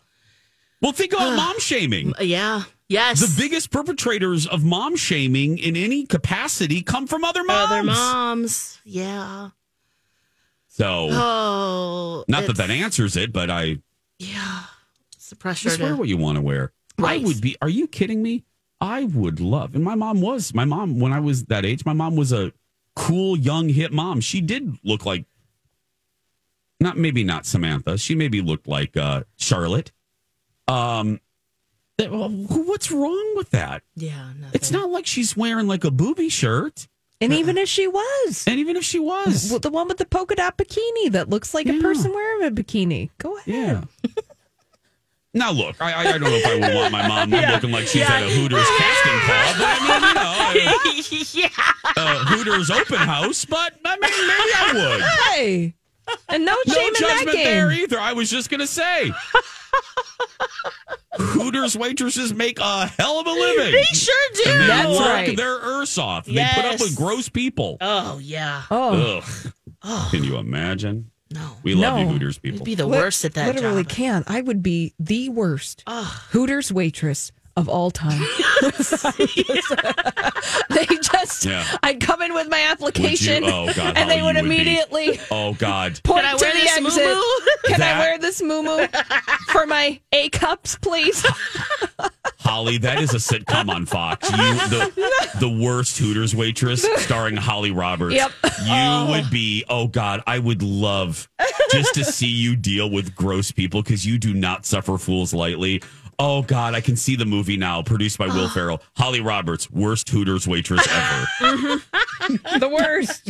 Well, 0.82 0.92
think 0.94 1.14
about 1.14 1.36
mom 1.36 1.60
shaming. 1.60 2.14
yeah. 2.20 2.64
Yes. 2.88 3.20
The 3.20 3.42
biggest 3.42 3.70
perpetrators 3.70 4.48
of 4.48 4.64
mom 4.64 4.96
shaming 4.96 5.58
in 5.60 5.76
any 5.76 6.06
capacity 6.08 6.82
come 6.82 7.06
from 7.06 7.24
other 7.24 7.44
moms. 7.44 7.72
other 7.72 7.84
moms. 7.84 8.80
Yeah. 8.84 9.50
So, 10.70 11.10
Oh. 11.12 12.26
not 12.28 12.48
that 12.48 12.56
that 12.58 12.70
answers 12.72 13.16
it, 13.16 13.32
but 13.34 13.50
I 13.52 13.80
Yeah. 14.18 14.64
It's 15.16 15.30
the 15.30 15.36
pressure 15.36 15.70
just 15.70 15.80
wear 15.82 15.96
what 15.96 16.08
you 16.08 16.18
want 16.18 16.38
to 16.38 16.42
wear. 16.42 16.72
Right. 16.98 17.22
I 17.22 17.26
would 17.26 17.42
be. 17.42 17.56
Are 17.62 17.70
you 17.70 17.88
kidding 17.88 18.24
me? 18.24 18.44
I 18.82 19.04
would 19.04 19.40
love, 19.40 19.76
and 19.76 19.84
my 19.84 19.96
mom 19.96 20.22
was. 20.22 20.54
My 20.54 20.66
mom, 20.66 21.00
when 21.00 21.12
I 21.14 21.20
was 21.20 21.44
that 21.46 21.66
age, 21.66 21.86
my 21.86 21.94
mom 21.94 22.16
was 22.16 22.32
a 22.32 22.54
cool, 22.96 23.38
young, 23.38 23.70
hip 23.70 23.92
mom. 23.92 24.20
She 24.22 24.40
did 24.42 24.78
look 24.84 25.06
like, 25.06 25.26
not 26.80 26.98
maybe 26.98 27.24
not 27.24 27.46
Samantha. 27.46 27.98
She 27.98 28.16
maybe 28.16 28.42
looked 28.42 28.68
like 28.68 28.96
uh, 28.98 29.24
Charlotte. 29.38 29.92
Um, 30.70 31.20
that- 31.98 32.12
well, 32.12 32.30
what's 32.30 32.92
wrong 32.92 33.34
with 33.36 33.50
that? 33.52 33.84
Yeah. 33.96 34.30
Nothing. 34.40 34.52
It's 34.54 34.72
not 34.72 34.90
like 34.90 35.06
she's 35.06 35.36
wearing 35.36 35.68
like 35.68 35.84
a 35.84 35.92
booby 35.92 36.30
shirt. 36.30 36.88
And 37.22 37.34
even 37.34 37.58
if 37.58 37.68
she 37.68 37.86
was, 37.86 38.46
And 38.48 38.60
even 38.62 38.78
if 38.78 38.86
she 38.86 38.98
was, 38.98 39.50
the 39.60 39.70
one 39.70 39.90
with 39.90 39.98
the 39.98 40.06
polka 40.06 40.36
dot 40.36 40.58
bikini 40.58 41.12
that 41.12 41.30
looks 41.30 41.54
like 41.54 41.66
Yeah. 41.68 41.74
a 41.74 41.82
person 41.82 42.14
wearing 42.14 42.48
a 42.48 42.52
bikini. 42.52 43.10
Go 43.18 43.36
ahead. 43.38 43.86
yeah. 44.06 44.12
now 45.34 45.52
look, 45.52 45.76
I, 45.82 46.00
I 46.00 46.04
don't 46.06 46.22
know 46.22 46.30
if 46.30 46.46
I 46.46 46.54
would 46.56 46.76
want 46.76 46.92
my 46.94 47.06
mom 47.08 47.30
looking 47.32 47.72
like 47.72 47.88
she's 47.88 48.04
at 48.04 48.24
a 48.24 48.30
Hooters 48.30 48.66
casting 48.78 49.20
call, 49.20 49.54
but 49.58 49.78
I 49.82 50.54
mean, 50.54 50.64
you 51.34 51.44
know, 51.44 51.50
yeah. 51.58 51.94
uh, 51.98 52.26
Hooters 52.26 52.72
open 52.72 52.96
house. 53.00 53.44
But 53.44 53.74
I 53.84 53.98
mean, 53.98 54.28
maybe 54.28 54.54
I 54.56 54.72
would. 54.74 55.02
Hey, 55.36 55.74
and 56.30 56.46
no 56.46 56.56
No 56.66 56.74
shame 56.74 56.88
in 56.96 57.02
that 57.02 57.26
game. 57.34 57.44
there 57.44 57.72
either. 57.74 58.00
I 58.00 58.14
was 58.14 58.30
just 58.30 58.50
gonna 58.50 58.66
say. 58.66 59.12
Hooters 61.20 61.78
waitresses 61.78 62.34
make 62.34 62.60
a 62.60 62.88
hell 62.88 63.20
of 63.20 63.28
a 63.28 63.32
living. 63.32 63.72
They 63.74 63.84
sure 63.84 64.30
do. 64.36 64.44
And 64.52 64.62
they 64.62 64.68
That's 64.68 64.90
work 64.98 65.08
right. 65.08 65.38
their 65.38 65.56
earth 65.58 65.98
off. 65.98 66.26
They 66.26 66.46
put 66.56 66.66
up 66.66 66.80
with 66.80 66.96
gross 66.96 67.30
people. 67.30 67.78
Oh 67.82 68.20
yeah. 68.20 68.64
Oh, 68.72 69.18
Ugh. 69.18 69.54
Oh. 69.84 70.08
Can 70.12 70.24
you 70.24 70.38
imagine? 70.38 71.12
No. 71.32 71.52
We 71.64 71.76
love 71.76 72.00
you, 72.00 72.06
No. 72.06 72.12
Hooters 72.14 72.40
You'd 72.42 72.54
people. 72.54 72.66
be 72.66 72.76
the 72.76 72.86
Lit- 72.88 73.00
worst 73.02 73.24
at 73.24 73.36
that 73.36 73.54
literally 73.56 73.84
job. 73.84 73.92
can't. 73.92 74.26
I 74.32 74.42
would 74.42 74.64
be 74.64 74.94
the 75.00 75.30
worst 75.30 75.84
Hooters 75.88 76.72
waitress 76.72 77.32
of 77.60 77.70
all 77.70 77.92
time. 77.92 78.20
they 80.70 80.86
just, 81.02 81.46
Yeah. 81.46 81.66
I'd 81.84 82.00
come 82.00 82.22
in 82.22 82.34
with 82.34 82.50
my 82.50 82.68
application, 82.72 83.44
oh, 83.46 83.72
God, 83.74 83.98
and 83.98 84.10
they 84.10 84.16
oh, 84.16 84.20
how 84.20 84.26
would 84.26 84.36
you 84.36 84.42
would 84.42 84.50
be. 84.50 84.56
immediately 84.62 85.20
Oh 85.32 85.54
God. 85.54 86.00
point 86.04 86.24
Can 86.24 86.36
I 86.36 86.38
to 86.38 86.44
wear 86.44 86.54
the 86.54 86.60
this 86.60 86.78
exit. 86.78 87.04
moo-moo? 87.04 87.22
Can 87.66 87.80
That- 87.80 87.96
I 87.96 88.00
wear 88.00 88.18
this 88.18 88.42
moo 88.42 88.88
for 89.52 89.66
my 89.66 90.00
A 90.12 90.30
cups, 90.30 90.78
please? 90.78 91.26
Holly, 92.40 92.78
that 92.80 93.02
is 93.02 93.14
a 93.14 93.18
sitcom 93.18 93.70
on 93.70 93.86
Fox. 93.86 94.30
You, 94.32 94.38
the, 94.38 95.38
the 95.40 95.50
worst 95.50 95.98
Hooters 95.98 96.36
waitress, 96.36 96.86
starring 96.98 97.36
Holly 97.36 97.72
Roberts. 97.72 98.16
Yep. 98.16 98.32
You 98.44 98.70
oh. 98.70 99.08
would 99.12 99.30
be. 99.30 99.66
Oh 99.70 99.88
God, 99.88 100.24
I 100.26 100.40
would 100.40 100.64
love 100.64 101.30
just 101.72 101.94
to 101.96 102.04
see 102.04 102.28
you 102.28 102.56
deal 102.56 102.90
with 102.90 103.14
gross 103.14 103.52
people 103.52 103.84
because 103.84 104.06
you 104.06 104.18
do 104.18 104.34
not 104.34 104.66
suffer 104.66 104.98
fools 104.98 105.34
lightly. 105.34 105.82
Oh 106.20 106.42
God, 106.42 106.76
I 106.76 106.82
can 106.82 106.98
see 106.98 107.16
the 107.16 107.26
movie 107.26 107.56
now, 107.56 107.82
produced 107.82 108.18
by 108.18 108.28
Will 108.28 108.50
Ferrell. 108.54 108.82
Holly 108.98 109.22
Roberts, 109.22 109.72
worst 109.72 110.10
Hooters 110.10 110.48
waitress 110.48 110.86
ever. 110.92 111.26
the 112.60 112.70
worst. 112.70 113.26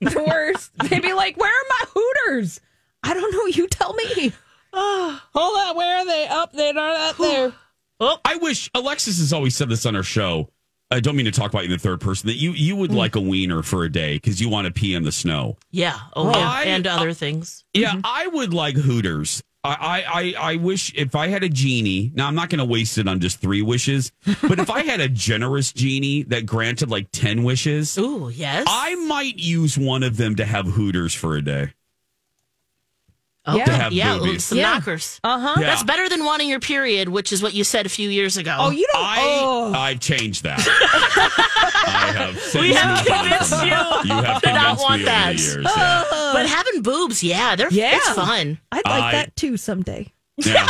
The 0.00 0.24
worst. 0.26 0.72
They'd 0.88 1.02
be 1.02 1.12
like, 1.12 1.36
where 1.36 1.52
are 1.52 1.66
my 1.68 1.84
Hooters? 1.92 2.60
I 3.02 3.12
don't 3.12 3.30
know. 3.30 3.46
You 3.46 3.68
tell 3.68 3.92
me. 3.92 4.32
Hold 4.72 5.68
on. 5.68 5.76
Where 5.76 5.98
are 5.98 6.06
they? 6.06 6.26
Up. 6.26 6.52
they're 6.52 6.72
not 6.72 6.96
up 6.96 7.16
there. 7.18 7.52
I 8.24 8.36
wish 8.36 8.70
Alexis 8.74 9.18
has 9.18 9.32
always 9.32 9.54
said 9.54 9.68
this 9.68 9.84
on 9.84 9.94
her 9.94 10.02
show. 10.02 10.48
I 10.90 11.00
don't 11.00 11.16
mean 11.16 11.26
to 11.26 11.32
talk 11.32 11.50
about 11.50 11.60
you 11.60 11.66
in 11.66 11.70
the 11.72 11.78
third 11.78 12.00
person. 12.00 12.28
That 12.28 12.36
you 12.36 12.52
you 12.52 12.76
would 12.76 12.90
mm. 12.90 12.96
like 12.96 13.16
a 13.16 13.20
wiener 13.20 13.62
for 13.62 13.84
a 13.84 13.90
day 13.90 14.16
because 14.16 14.40
you 14.40 14.48
want 14.48 14.66
to 14.66 14.72
pee 14.72 14.94
in 14.94 15.02
the 15.02 15.12
snow. 15.12 15.56
Yeah. 15.70 15.98
Oh, 16.14 16.30
yeah. 16.30 16.48
I- 16.48 16.64
and 16.64 16.86
other 16.86 17.10
uh, 17.10 17.14
things. 17.14 17.64
Yeah, 17.72 17.92
mm-hmm. 17.92 18.00
I 18.04 18.26
would 18.28 18.54
like 18.54 18.76
Hooters. 18.76 19.42
I, 19.64 20.04
I, 20.06 20.52
I, 20.52 20.56
wish 20.56 20.92
if 20.94 21.14
I 21.14 21.28
had 21.28 21.42
a 21.42 21.48
genie. 21.48 22.12
Now 22.14 22.26
I'm 22.26 22.34
not 22.34 22.50
going 22.50 22.58
to 22.58 22.66
waste 22.66 22.98
it 22.98 23.08
on 23.08 23.20
just 23.20 23.40
three 23.40 23.62
wishes, 23.62 24.12
but 24.42 24.58
if 24.58 24.68
I 24.68 24.82
had 24.82 25.00
a 25.00 25.08
generous 25.08 25.72
genie 25.72 26.22
that 26.24 26.44
granted 26.44 26.90
like 26.90 27.10
ten 27.12 27.44
wishes, 27.44 27.96
Ooh, 27.96 28.28
yes. 28.28 28.66
I 28.68 28.94
might 28.94 29.38
use 29.38 29.78
one 29.78 30.02
of 30.02 30.18
them 30.18 30.36
to 30.36 30.44
have 30.44 30.66
Hooters 30.66 31.14
for 31.14 31.34
a 31.36 31.42
day. 31.42 31.72
Oh, 33.46 33.56
Yeah. 33.56 33.64
To 33.66 33.72
have 33.72 33.92
yeah, 33.92 34.18
boobies. 34.18 34.44
some 34.44 34.58
Yeah. 34.58 34.72
knockers. 34.74 35.20
Uh 35.24 35.38
huh. 35.38 35.54
Yeah. 35.60 35.66
That's 35.66 35.82
better 35.84 36.08
than 36.08 36.24
wanting 36.24 36.48
your 36.48 36.60
period, 36.60 37.08
which 37.08 37.32
is 37.32 37.42
what 37.42 37.54
you 37.54 37.64
said 37.64 37.86
a 37.86 37.88
few 37.88 38.08
years 38.10 38.36
ago. 38.36 38.56
Oh, 38.58 38.70
you 38.70 38.86
don't. 38.92 39.02
I, 39.04 39.16
oh. 39.20 39.72
I've 39.74 40.00
changed 40.00 40.42
that. 40.44 40.60
I 41.86 42.12
have. 42.16 42.38
Since 42.40 42.54
We 42.62 42.72
have 42.74 42.98
moved 42.98 43.10
on 43.10 43.20
convinced 43.20 43.52
you 43.62 43.68
You 44.16 44.22
have 44.22 44.42
to 44.42 44.52
not 44.52 44.78
want 44.78 45.00
me 45.00 45.04
that. 45.06 45.32
years. 45.38 45.56
Yeah. 45.64 46.04
but 46.32 46.46
having 46.46 46.82
boobs, 46.82 47.22
yeah, 47.22 47.56
they're 47.56 47.70
Yeah. 47.70 47.96
it's 47.96 48.08
fun. 48.10 48.58
I'd 48.72 48.84
like 48.86 49.02
I- 49.04 49.12
that 49.12 49.36
too 49.36 49.56
someday. 49.56 50.12
yeah. 50.38 50.66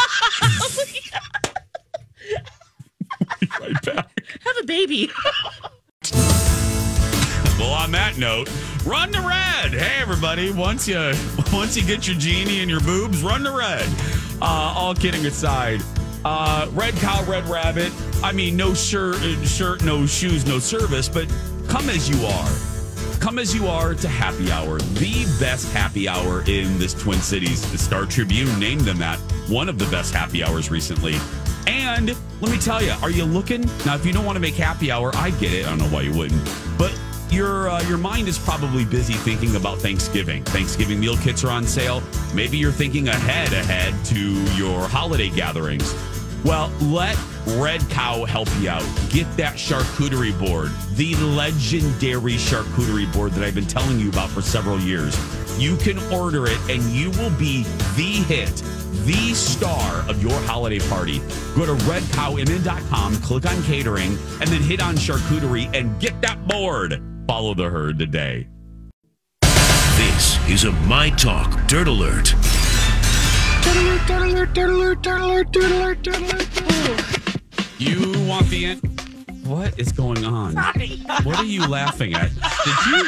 right 3.61 3.83
back. 3.85 4.21
Have 4.45 4.57
a 4.63 4.65
baby. 4.67 5.11
Well, 7.59 7.73
on 7.73 7.93
that 7.93 8.19
note, 8.19 8.51
run 8.85 9.13
to 9.13 9.21
red. 9.21 9.73
Hey, 9.73 10.03
everybody! 10.03 10.51
Once 10.51 10.89
you 10.89 10.97
once 11.53 11.77
you 11.77 11.85
get 11.85 12.07
your 12.07 12.17
genie 12.17 12.61
and 12.61 12.69
your 12.71 12.81
boobs, 12.81 13.23
run 13.23 13.45
to 13.45 13.53
red. 13.53 13.89
Uh, 14.43 14.75
all 14.77 14.93
kidding 14.93 15.25
aside, 15.27 15.81
uh, 16.25 16.67
red 16.73 16.95
cow, 16.95 17.23
red 17.25 17.47
rabbit. 17.47 17.93
I 18.25 18.33
mean, 18.33 18.57
no 18.57 18.75
shirt, 18.75 19.17
shirt, 19.47 19.85
no 19.85 20.05
shoes, 20.05 20.45
no 20.47 20.59
service, 20.59 21.09
but 21.09 21.29
come 21.69 21.89
as 21.91 22.11
you 22.11 22.27
are. 22.27 23.21
Come 23.21 23.39
as 23.39 23.55
you 23.55 23.69
are 23.69 23.95
to 23.95 24.09
happy 24.09 24.51
hour, 24.51 24.81
the 24.81 25.25
best 25.39 25.73
happy 25.73 26.09
hour 26.09 26.43
in 26.49 26.77
this 26.79 26.93
Twin 26.93 27.21
Cities. 27.21 27.71
The 27.71 27.79
Star 27.79 28.05
Tribune 28.05 28.59
named 28.59 28.83
them 28.83 28.99
that 28.99 29.19
one 29.49 29.69
of 29.69 29.79
the 29.79 29.87
best 29.87 30.13
happy 30.13 30.43
hours 30.43 30.73
recently. 30.73 31.15
And 31.69 32.17
let 32.41 32.51
me 32.51 32.59
tell 32.59 32.83
you, 32.83 32.93
are 33.01 33.11
you 33.11 33.25
looking 33.25 33.63
now? 33.87 33.95
If 33.95 34.05
you 34.05 34.13
don't 34.13 34.25
want 34.25 34.37
to 34.37 34.41
make 34.41 34.55
happy 34.55 34.91
hour, 34.91 35.13
I 35.15 35.31
get 35.31 35.53
it. 35.53 35.67
I 35.67 35.71
don't 35.71 35.79
know 35.79 35.89
why 35.89 36.03
you 36.03 36.13
wouldn't, 36.13 36.43
but 36.77 36.93
your 37.35 37.69
uh, 37.69 37.83
your 37.89 37.99
mind 37.99 38.29
is 38.29 38.39
probably 38.39 38.85
busy 38.85 39.15
thinking 39.15 39.57
about 39.57 39.79
Thanksgiving. 39.79 40.45
Thanksgiving 40.45 41.01
meal 41.01 41.17
kits 41.17 41.43
are 41.45 41.51
on 41.51 41.65
sale. 41.65 42.03
Maybe 42.33 42.57
you're 42.57 42.73
thinking 42.73 43.09
ahead 43.09 43.53
ahead 43.53 43.93
to 44.07 44.33
your 44.55 44.87
holiday 44.89 45.29
gatherings. 45.29 45.95
Well, 46.45 46.71
let 46.83 47.19
Red 47.47 47.81
Cow 47.91 48.25
help 48.25 48.49
you 48.61 48.69
out. 48.69 48.85
Get 49.11 49.25
that 49.37 49.55
charcuterie 49.55 50.39
board, 50.39 50.71
the 50.95 51.15
legendary 51.17 52.35
charcuterie 52.35 53.13
board 53.13 53.33
that 53.33 53.45
I've 53.45 53.55
been 53.55 53.67
telling 53.67 53.99
you 53.99 54.11
about 54.11 54.31
for 54.31 54.43
several 54.43 54.79
years. 54.79 55.17
You 55.59 55.77
can 55.77 55.99
order 56.13 56.47
it 56.47 56.59
and 56.69 56.83
you 56.85 57.11
will 57.13 57.37
be 57.39 57.63
the 57.97 58.23
hit, 58.29 58.55
the 59.07 59.35
star 59.35 60.09
of 60.09 60.23
your 60.23 60.39
holiday 60.43 60.81
party. 60.89 61.19
Go 61.57 61.65
to 61.65 61.75
redcowmn.com, 61.85 63.17
click 63.17 63.47
on 63.47 63.63
catering, 63.63 64.19
and 64.41 64.49
then 64.51 64.63
hit 64.63 64.83
on 64.83 64.97
charcuterie 64.97 65.75
and 65.75 65.99
get 66.01 66.21
that 66.21 66.47
board. 66.47 67.03
Follow 67.27 67.55
the 67.55 67.71
herd 67.71 67.99
today. 67.99 68.47
This 69.97 70.49
is 70.49 70.65
a 70.65 70.73
My 70.73 71.09
Talk 71.11 71.67
Dirt 71.67 71.89
Alert. 71.89 72.35
You 77.79 78.13
want 78.29 78.49
the 78.49 78.67
end? 78.67 79.47
What 79.47 79.79
is 79.79 79.91
going 79.93 80.25
on? 80.25 80.55
What 81.23 81.39
are 81.39 81.45
you 81.45 81.67
laughing 81.67 82.13
at? 82.15 82.31
Did 82.65 82.87
you 82.87 83.05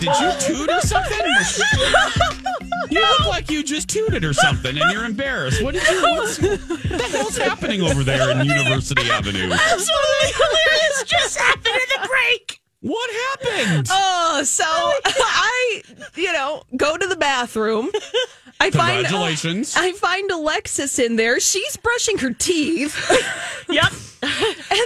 did 0.00 0.20
you 0.20 0.56
toot 0.56 0.70
or 0.70 0.80
something? 0.80 1.18
You 2.90 3.00
look 3.00 3.26
like 3.26 3.50
you 3.50 3.62
just 3.62 3.88
tooted 3.88 4.24
or 4.24 4.32
something, 4.32 4.76
and 4.76 4.90
you're 4.90 5.04
embarrassed. 5.04 5.62
What 5.62 5.74
did 5.74 5.86
you? 5.88 6.02
What's, 6.02 6.40
what 6.40 6.58
the 6.66 7.08
hell's 7.12 7.36
happening 7.36 7.82
over 7.82 8.02
there 8.02 8.30
in 8.32 8.44
University 8.44 9.08
Avenue? 9.08 9.52
Absolutely 9.52 10.32
hilarious 10.34 11.04
just 11.06 11.38
happened 11.38 11.66
in 11.66 12.02
the 12.02 12.08
break. 12.08 12.59
What 13.60 13.68
happened? 13.68 13.88
Oh, 13.90 14.42
so 14.44 14.64
I, 15.04 15.82
you 16.16 16.32
know, 16.32 16.62
go 16.76 16.96
to 16.96 17.06
the 17.06 17.16
bathroom. 17.16 17.90
I 18.62 18.70
find 18.70 19.06
Congratulations. 19.06 19.74
I 19.76 19.92
find 19.92 20.30
Alexis 20.30 20.98
in 20.98 21.16
there. 21.16 21.40
She's 21.40 21.76
brushing 21.76 22.18
her 22.18 22.32
teeth. 22.32 22.96
Yep. 23.70 23.92
And 24.22 24.28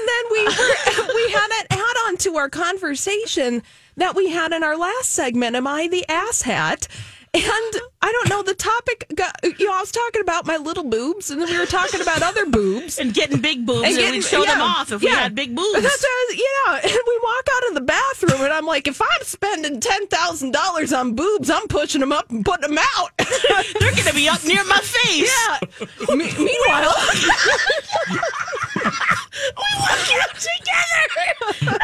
then 0.08 0.24
we 0.30 0.44
were, 0.44 1.14
we 1.14 1.30
had 1.32 1.48
an 1.60 1.66
add 1.70 1.96
on 2.06 2.16
to 2.18 2.36
our 2.36 2.48
conversation 2.50 3.62
that 3.96 4.14
we 4.14 4.28
had 4.28 4.52
in 4.52 4.62
our 4.62 4.76
last 4.76 5.10
segment. 5.12 5.56
Am 5.56 5.66
I 5.66 5.88
the 5.88 6.06
ass 6.08 6.42
hat? 6.42 6.86
And 7.36 7.74
I 8.00 8.12
don't 8.12 8.28
know 8.28 8.42
the 8.44 8.54
topic. 8.54 9.06
Got, 9.14 9.34
you 9.58 9.66
know, 9.66 9.74
I 9.74 9.80
was 9.80 9.90
talking 9.90 10.20
about 10.20 10.46
my 10.46 10.56
little 10.56 10.84
boobs, 10.84 11.30
and 11.30 11.40
then 11.40 11.48
we 11.50 11.58
were 11.58 11.66
talking 11.66 12.00
about 12.00 12.22
other 12.22 12.46
boobs. 12.46 12.98
And 12.98 13.12
getting 13.12 13.40
big 13.40 13.66
boobs, 13.66 13.88
and, 13.88 13.96
getting- 13.96 14.12
we'd 14.20 14.24
show 14.24 14.44
them 14.44 14.60
off 14.60 14.92
if 14.92 15.00
we 15.02 15.08
had 15.08 15.34
big 15.34 15.56
boobs. 15.56 15.82
That's 15.82 16.02
what 16.02 16.08
I 16.08 16.26
was, 16.30 16.36
yeah. 16.38 16.90
And 16.94 17.00
we 17.06 17.18
walk 17.22 17.48
out 17.56 17.68
of 17.68 17.74
the 17.74 17.80
bathroom, 17.80 18.40
and 18.42 18.52
I'm 18.52 18.66
like, 18.66 18.86
if 18.86 19.00
I'm 19.02 19.22
spending 19.22 19.80
ten 19.80 20.06
thousand 20.06 20.52
dollars 20.52 20.92
on 20.92 21.14
boobs, 21.14 21.50
I'm 21.50 21.66
pushing 21.66 22.00
them 22.00 22.12
up 22.12 22.30
and 22.30 22.44
putting 22.44 22.68
them 22.72 22.78
out. 22.96 23.10
They're 23.18 23.90
going 23.90 24.04
to 24.04 24.14
be 24.14 24.28
up 24.28 24.44
near 24.44 24.62
my 24.64 24.78
face. 24.78 25.32
yeah. 25.34 25.58
Me- 26.14 26.30
meanwhile, 26.38 26.94
We 29.56 29.68
walk 29.80 30.08
out 30.22 30.36
together. 30.36 31.78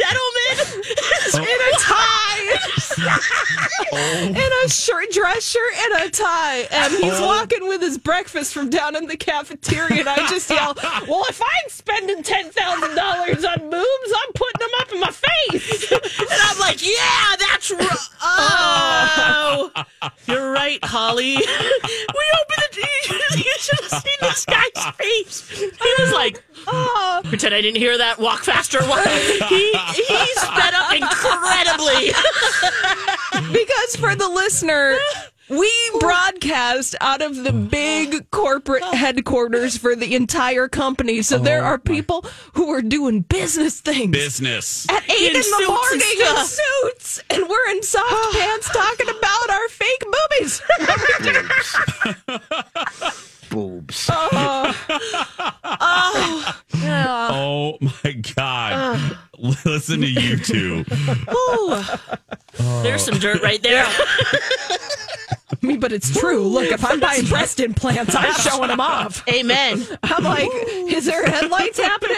Gentleman 0.00 0.84
Oh. 1.32 1.38
in 1.38 1.44
a 1.44 1.78
tie. 1.78 3.20
Oh. 3.92 4.26
in 4.28 4.66
a 4.66 4.68
shirt, 4.68 5.10
dress 5.12 5.44
shirt, 5.44 5.72
and 5.78 6.02
a 6.04 6.10
tie, 6.10 6.66
and 6.70 6.92
he's 6.94 7.12
Oh. 7.20 7.26
walking 7.26 7.66
with 7.68 7.80
his 7.80 7.98
breakfast 7.98 8.52
from 8.54 8.70
down 8.70 8.96
in 8.96 9.06
the 9.06 9.16
cafeteria. 9.16 10.00
And 10.00 10.08
I 10.08 10.26
just 10.28 10.48
yell, 10.50 10.74
"Well, 11.08 11.24
if 11.28 11.40
I'm 11.42 11.68
spending 11.68 12.22
ten 12.22 12.50
thousand 12.50 12.94
dollars 12.94 13.44
on 13.44 13.58
boobs, 13.70 14.12
I'm 14.16 14.32
putting 14.34 14.60
them 14.60 14.70
up 14.80 14.92
in 14.92 15.00
my 15.00 15.10
face." 15.10 15.92
And 15.92 16.40
I'm 16.42 16.58
like, 16.58 16.82
yeah, 16.84 17.36
that's 17.38 17.70
right. 17.70 17.98
Oh, 18.22 19.70
you're 20.26 20.50
right, 20.52 20.82
Holly. 20.84 21.36
We 21.80 22.24
opened 22.40 22.72
the. 22.74 23.38
You 23.38 23.54
should 23.58 23.80
have 23.80 24.02
seen 24.02 24.16
this 24.20 24.44
guy's 24.44 24.94
face. 24.96 25.48
He 25.50 25.94
was 25.98 26.12
like, 26.12 26.42
Oh, 26.66 27.20
pretend 27.24 27.54
I 27.54 27.60
didn't 27.60 27.78
hear 27.78 27.96
that. 27.98 28.18
Walk 28.18 28.44
faster. 28.44 28.78
Walk. 28.88 29.06
He 29.50 29.72
he 29.94 30.26
sped 30.36 30.74
up 30.74 30.92
incredibly. 30.94 32.12
because 33.52 33.96
for 33.96 34.14
the 34.14 34.28
listener. 34.28 34.96
We 35.48 35.72
broadcast 35.98 36.94
out 37.00 37.22
of 37.22 37.34
the 37.34 37.52
big 37.52 38.30
corporate 38.30 38.84
oh. 38.86 38.94
headquarters 38.94 39.76
for 39.76 39.96
the 39.96 40.14
entire 40.14 40.68
company. 40.68 41.22
So 41.22 41.38
oh, 41.38 41.40
there 41.40 41.64
are 41.64 41.76
people 41.76 42.24
who 42.52 42.70
are 42.70 42.80
doing 42.80 43.22
business 43.22 43.80
things. 43.80 44.12
Business. 44.12 44.88
at 44.88 45.02
eight 45.10 45.30
in, 45.30 45.30
In 45.30 45.32
the 45.32 45.42
suits 45.42 45.58
and 45.58 45.66
morning 45.66 46.02
in 46.12 46.26
stuff. 46.26 46.46
suits, 46.46 47.22
and 47.30 47.48
we're 47.48 47.68
in 47.70 47.82
soft 47.82 48.32
pants 48.38 48.70
talking 48.70 49.08
about 49.08 49.50
our 49.50 49.68
fake 49.70 50.04
boobies. 50.38 50.62
Boobs. 53.50 54.08
Oh. 54.10 54.74
Oh. 55.82 56.54
Oh. 56.74 57.78
oh 57.82 57.88
my 58.04 58.12
God! 58.12 59.18
Listen 59.64 60.00
to 60.02 60.06
you 60.06 60.36
two. 60.36 60.84
There's 62.82 63.04
some 63.04 63.18
dirt 63.18 63.42
right 63.42 63.62
there. 63.62 63.86
Me 65.62 65.76
but 65.76 65.92
it's 65.92 66.16
true. 66.18 66.42
Look, 66.46 66.70
if 66.70 66.82
I'm 66.84 67.00
buying 67.00 67.26
breast 67.26 67.60
implants, 67.60 68.14
I'm 68.14 68.32
showing 68.34 68.68
them 68.68 68.80
off. 68.80 69.22
Amen. 69.28 69.84
I'm 70.02 70.24
like, 70.24 70.48
is 70.68 71.04
there 71.04 71.22
headlights 71.26 71.78
happening? 71.78 72.16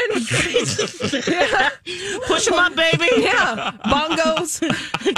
yeah. 1.29 1.71
Push 2.27 2.45
them 2.45 2.55
up, 2.55 2.77
baby. 2.77 3.09
Yeah, 3.17 3.73
bongos. 3.87 4.61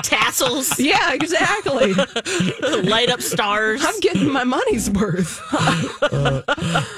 Tassels, 0.02 0.78
Yeah, 0.80 1.12
exactly. 1.12 1.92
light 2.88 3.11
up 3.11 3.20
stars. 3.20 3.82
I'm 3.84 3.99
getting 4.00 4.30
my 4.30 4.44
money's 4.44 4.90
worth. 4.90 5.40
Oh, 6.06 6.42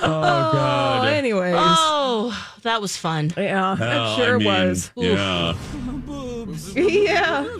oh, 0.02 0.52
God. 0.52 1.08
anyways. 1.08 1.54
Oh, 1.56 2.48
that 2.62 2.80
was 2.80 2.96
fun. 2.96 3.32
Yeah, 3.36 3.74
it 3.74 3.80
Well, 3.80 4.12
I 4.12 4.16
sure 4.16 4.38
mean, 4.38 4.46
was. 4.46 4.90
Yeah. 4.96 5.54
Yeah. 6.76 7.58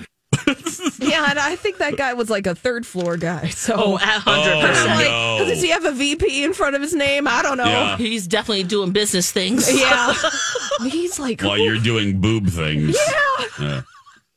yeah, 1.01 1.27
and 1.31 1.39
I 1.39 1.57
think 1.57 1.79
that 1.79 1.97
guy 1.97 2.13
was 2.15 2.31
like 2.31 2.47
a 2.47 2.55
third 2.55 2.87
floor 2.87 3.17
guy. 3.17 3.49
So 3.49 3.75
Oh, 3.77 3.95
a 3.97 3.99
hundred 3.99 4.53
Oh, 4.53 4.61
I'm 4.61 4.69
percent. 4.69 4.89
like, 4.91 5.07
no. 5.09 5.45
does 5.49 5.61
he 5.63 5.69
have 5.71 5.85
a 5.85 5.93
VP 5.93 6.45
in 6.45 6.53
front 6.55 6.77
of 6.77 6.83
his 6.83 6.95
name? 6.95 7.27
I 7.27 7.43
don't 7.43 7.57
know. 7.57 7.65
Yeah. 7.65 7.97
He's 7.97 8.27
definitely 8.29 8.63
doing 8.65 8.93
business 8.93 9.33
things. 9.33 9.69
Yeah. 9.81 10.15
He's 10.89 11.19
like, 11.19 11.41
While 11.43 11.59
you're 11.59 11.79
doing 11.79 12.21
boob 12.21 12.47
things. 12.49 12.97
yeah. 12.97 13.47
Yeah. 13.61 13.81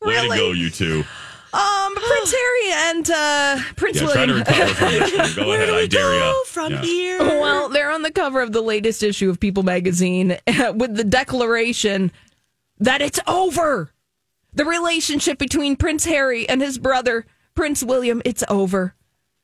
Way 0.01 0.13
Really? 0.15 0.38
to 0.38 0.44
go, 0.44 0.51
you 0.51 0.70
two. 0.70 1.03
Um, 1.53 1.96
Prince 1.96 2.32
Harry 2.32 2.89
and 2.89 3.10
uh, 3.12 3.58
Prince 3.75 4.01
Yeah, 4.01 4.08
try 4.08 4.25
to 4.25 4.32
William. 4.34 4.38
recover 4.48 4.74
from 4.75 4.89
this 4.91 5.38
one. 5.38 5.46
Go 5.46 5.51
ahead, 5.53 5.70
I 5.70 5.86
dare 5.88 6.13
ya. 6.15 6.34
from 6.48 6.74
Yeah. 6.74 6.82
here? 6.82 7.20
well, 7.20 7.70
they're 7.70 7.91
on 7.91 8.01
the 8.03 8.12
cover 8.12 8.41
of 8.41 8.51
the 8.51 8.62
latest 8.62 9.03
issue 9.03 9.29
of 9.29 9.39
People 9.39 9.63
magazine 9.63 10.38
with 10.75 10.96
the 10.96 11.03
declaration 11.03 12.12
that 12.80 13.02
it's 13.02 13.20
over. 13.28 13.92
The 14.54 14.66
relationship 14.66 15.38
between 15.38 15.76
Prince 15.76 16.06
Harry 16.06 16.48
and 16.48 16.62
his 16.62 16.78
brother, 16.78 17.26
Prince 17.56 17.84
William, 17.84 18.22
it's 18.26 18.44
over. 18.50 18.96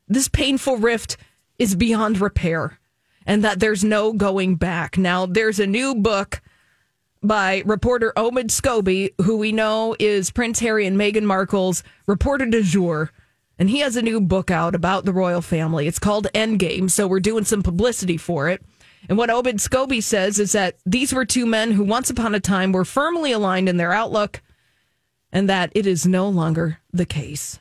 This 0.07 0.27
painful 0.27 0.77
rift 0.77 1.17
is 1.59 1.75
beyond 1.75 2.19
repair 2.19 2.79
and 3.25 3.43
that 3.43 3.59
there's 3.59 3.83
no 3.83 4.13
going 4.13 4.55
back. 4.55 4.97
Now, 4.97 5.25
there's 5.25 5.59
a 5.59 5.67
new 5.67 5.95
book 5.95 6.41
by 7.23 7.63
reporter 7.65 8.13
Omid 8.15 8.51
Scobie, 8.51 9.13
who 9.23 9.37
we 9.37 9.51
know 9.51 9.95
is 9.99 10.31
Prince 10.31 10.59
Harry 10.59 10.85
and 10.85 10.97
Meghan 10.97 11.23
Markle's 11.23 11.83
reporter 12.05 12.45
du 12.45 12.61
jour. 12.61 13.11
And 13.57 13.69
he 13.69 13.79
has 13.79 13.95
a 13.95 14.01
new 14.01 14.19
book 14.19 14.51
out 14.51 14.75
about 14.75 15.05
the 15.05 15.13
royal 15.13 15.41
family. 15.41 15.87
It's 15.87 15.99
called 15.99 16.27
Endgame, 16.35 16.91
so 16.91 17.07
we're 17.07 17.21
doing 17.21 17.45
some 17.45 17.63
publicity 17.63 18.17
for 18.17 18.49
it. 18.49 18.61
And 19.07 19.17
what 19.17 19.29
Omid 19.29 19.55
Scobie 19.55 20.03
says 20.03 20.39
is 20.39 20.53
that 20.53 20.77
these 20.85 21.13
were 21.13 21.25
two 21.25 21.45
men 21.45 21.71
who 21.71 21.83
once 21.83 22.09
upon 22.09 22.33
a 22.35 22.39
time 22.39 22.71
were 22.71 22.85
firmly 22.85 23.31
aligned 23.31 23.69
in 23.69 23.77
their 23.77 23.93
outlook, 23.93 24.41
and 25.31 25.49
that 25.49 25.71
it 25.75 25.85
is 25.85 26.05
no 26.05 26.27
longer 26.29 26.79
the 26.91 27.05
case. 27.05 27.59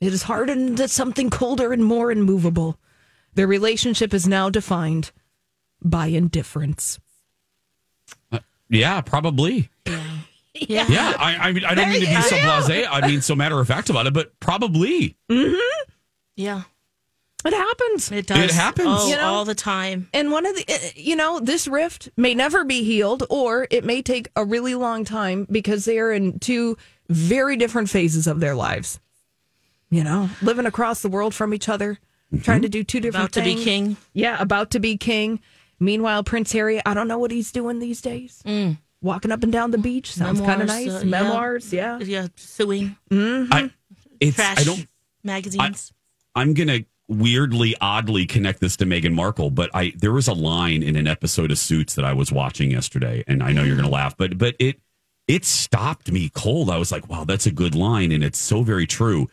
It 0.00 0.12
is 0.12 0.24
hardened 0.24 0.70
into 0.70 0.88
something 0.88 1.30
colder 1.30 1.72
and 1.72 1.84
more 1.84 2.10
immovable. 2.10 2.78
Their 3.34 3.46
relationship 3.46 4.12
is 4.12 4.26
now 4.26 4.50
defined 4.50 5.12
by 5.80 6.06
indifference. 6.06 6.98
Uh, 8.30 8.40
yeah, 8.68 9.00
probably. 9.00 9.70
Yeah. 10.54 10.86
Yeah, 10.88 11.14
I, 11.18 11.36
I 11.36 11.52
mean, 11.52 11.64
I 11.64 11.74
don't 11.74 11.88
mean 11.88 12.00
to 12.00 12.06
be 12.06 12.22
so 12.22 12.36
blasé. 12.36 12.86
I 12.90 13.06
mean, 13.06 13.22
so 13.22 13.34
matter 13.34 13.58
of 13.58 13.66
fact 13.66 13.90
about 13.90 14.06
it, 14.06 14.12
but 14.12 14.38
probably. 14.38 15.16
Mm-hmm. 15.30 15.90
Yeah. 16.36 16.62
It 17.44 17.52
happens. 17.52 18.12
It 18.12 18.26
does. 18.26 18.38
It 18.38 18.50
happens. 18.52 18.88
Oh, 18.90 19.08
You 19.08 19.16
know? 19.16 19.22
all 19.32 19.44
the 19.44 19.54
time. 19.54 20.08
And 20.14 20.30
one 20.30 20.46
of 20.46 20.54
the, 20.54 20.64
uh, 20.68 20.78
you 20.94 21.16
know, 21.16 21.40
this 21.40 21.66
rift 21.66 22.08
may 22.16 22.34
never 22.34 22.64
be 22.64 22.84
healed, 22.84 23.24
or 23.30 23.66
it 23.70 23.84
may 23.84 24.00
take 24.02 24.28
a 24.36 24.44
really 24.44 24.74
long 24.74 25.04
time 25.04 25.46
because 25.50 25.84
they 25.84 25.98
are 25.98 26.12
in 26.12 26.38
two 26.38 26.76
very 27.08 27.56
different 27.56 27.90
phases 27.90 28.26
of 28.26 28.40
their 28.40 28.54
lives. 28.54 29.00
You 29.90 30.04
know, 30.04 30.30
living 30.40 30.64
across 30.66 31.02
the 31.02 31.08
world 31.10 31.34
from 31.34 31.52
each 31.52 31.68
other, 31.68 31.98
trying 32.42 32.62
to 32.62 32.68
do 32.68 32.82
two 32.82 32.98
different 33.00 33.24
About 33.26 33.32
to 33.34 33.42
be 33.42 33.54
things. 33.56 33.64
king. 33.64 33.96
Yeah, 34.14 34.40
about 34.40 34.70
to 34.70 34.80
be 34.80 34.96
king. 34.96 35.40
Meanwhile, 35.78 36.22
Prince 36.24 36.52
Harry, 36.52 36.80
I 36.86 36.94
don't 36.94 37.08
know 37.08 37.18
what 37.18 37.30
he's 37.30 37.52
doing 37.52 37.78
these 37.78 38.00
days. 38.00 38.42
Walking 39.02 39.32
up 39.32 39.42
and 39.42 39.52
down 39.52 39.72
the 39.72 39.78
beach 39.78 40.12
sounds 40.12 40.40
kind 40.40 40.62
of 40.62 40.68
nice. 40.68 40.88
uh. 40.88 41.02
Memoirs, 41.04 41.72
yeah. 41.72 41.98
Yeah. 41.98 42.28
Suing 42.36 42.96
I, 43.10 43.70
it's, 44.20 44.36
trash 44.36 44.60
I 44.60 44.64
don't, 44.64 44.86
magazines. 45.24 45.92
I'm 46.36 46.54
going 46.54 46.68
to 46.68 46.84
weirdly, 47.08 47.74
oddly 47.80 48.26
connect 48.26 48.60
this 48.60 48.76
to 48.78 48.84
Meghan 48.84 49.14
Markle, 49.14 49.50
but 49.50 49.70
I, 49.74 49.92
there 49.96 50.12
was 50.12 50.28
a 50.28 50.32
line 50.32 50.82
in 50.82 50.96
an 50.96 51.06
episode 51.06 51.50
of 51.50 51.58
Suits 51.58 51.94
that 51.94 52.04
I 52.04 52.12
was 52.12 52.32
watching 52.32 52.70
yesterday, 52.70 53.24
and 53.26 53.42
I 53.42 53.52
know 53.52 53.62
you're 53.62 53.76
going 53.76 53.88
to 53.88 53.92
laugh, 53.92 54.16
but, 54.16 54.38
but 54.38 54.54
it, 54.58 54.80
it 55.28 55.44
stopped 55.44 56.10
me 56.10 56.30
cold. 56.34 56.70
I 56.70 56.78
was 56.78 56.92
like, 56.92 57.08
wow, 57.08 57.24
that's 57.24 57.46
a 57.46 57.50
good 57.50 57.74
line. 57.74 58.12
And 58.12 58.24
it's 58.24 58.38
so 58.38 58.62
very 58.62 58.86
true. 58.86 59.28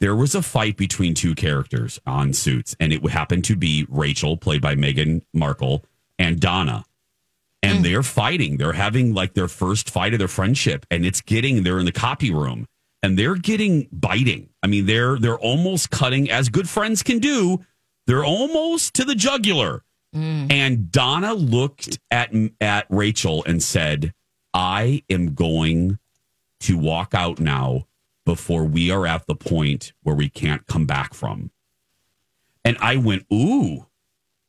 There 0.00 0.14
was 0.14 0.34
a 0.34 0.42
fight 0.42 0.76
between 0.76 1.14
two 1.14 1.34
characters 1.34 2.00
on 2.06 2.32
Suits, 2.32 2.76
and 2.78 2.92
it 2.92 3.04
happened 3.10 3.44
to 3.46 3.56
be 3.56 3.84
Rachel, 3.88 4.36
played 4.36 4.62
by 4.62 4.74
Meghan 4.74 5.22
Markle, 5.34 5.84
and 6.18 6.38
Donna. 6.38 6.84
And 7.62 7.80
mm. 7.80 7.82
they're 7.82 8.04
fighting. 8.04 8.56
They're 8.58 8.72
having 8.72 9.12
like 9.12 9.34
their 9.34 9.48
first 9.48 9.90
fight 9.90 10.12
of 10.12 10.20
their 10.20 10.28
friendship, 10.28 10.86
and 10.90 11.04
it's 11.04 11.20
getting. 11.20 11.64
They're 11.64 11.80
in 11.80 11.84
the 11.84 11.92
copy 11.92 12.32
room, 12.32 12.66
and 13.02 13.18
they're 13.18 13.36
getting 13.36 13.88
biting. 13.92 14.48
I 14.62 14.66
mean, 14.66 14.86
they're 14.86 15.18
they're 15.18 15.38
almost 15.38 15.90
cutting 15.90 16.30
as 16.30 16.48
good 16.48 16.68
friends 16.68 17.02
can 17.02 17.18
do. 17.18 17.64
They're 18.06 18.24
almost 18.24 18.94
to 18.94 19.04
the 19.04 19.14
jugular. 19.14 19.84
Mm. 20.14 20.50
And 20.50 20.90
Donna 20.90 21.34
looked 21.34 21.98
at 22.10 22.32
at 22.60 22.86
Rachel 22.88 23.44
and 23.44 23.62
said, 23.62 24.14
"I 24.54 25.02
am 25.08 25.34
going 25.34 25.98
to 26.60 26.78
walk 26.78 27.14
out 27.14 27.38
now 27.38 27.86
before 28.24 28.64
we 28.64 28.90
are 28.90 29.06
at 29.06 29.26
the 29.26 29.34
point 29.34 29.92
where 30.02 30.16
we 30.16 30.28
can't 30.28 30.66
come 30.66 30.86
back 30.86 31.14
from." 31.14 31.50
And 32.64 32.76
I 32.80 32.96
went, 32.96 33.26
"Ooh." 33.32 33.86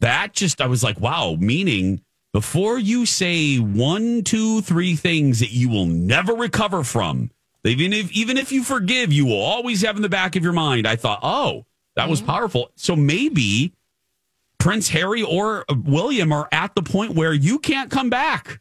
That 0.01 0.31
just 0.33 0.62
I 0.62 0.67
was 0.67 0.81
like, 0.81 0.99
"Wow," 0.99 1.35
meaning 1.38 2.01
before 2.31 2.77
you 2.77 3.05
say 3.05 3.57
one, 3.57 4.23
two, 4.23 4.62
three 4.62 4.95
things 4.95 5.39
that 5.39 5.51
you 5.51 5.67
will 5.67 5.88
never 5.88 6.33
recover 6.33 6.83
from, 6.83 7.31
even 7.69 7.93
if 7.93 8.12
even 8.12 8.38
if 8.38 8.51
you 8.51 8.63
forgive, 8.63 9.13
you 9.13 9.25
will 9.25 9.41
always 9.41 9.82
have 9.82 9.95
in 9.95 10.01
the 10.01 10.10
back 10.10 10.36
of 10.36 10.43
your 10.43 10.53
mind. 10.53 10.88
I 10.88 10.95
thought, 10.95 11.19
oh, 11.23 11.65
that 11.95 12.10
was 12.10 12.21
powerful. 12.21 12.71
So 12.75 12.95
maybe 12.95 13.73
Prince 14.58 14.89
Harry 14.89 15.21
or 15.21 15.65
William 15.69 16.32
are 16.32 16.47
at 16.51 16.75
the 16.75 16.82
point 16.82 17.15
where 17.15 17.34
you 17.34 17.60
can't 17.60 17.89
come 17.91 18.10
back. 18.10 18.60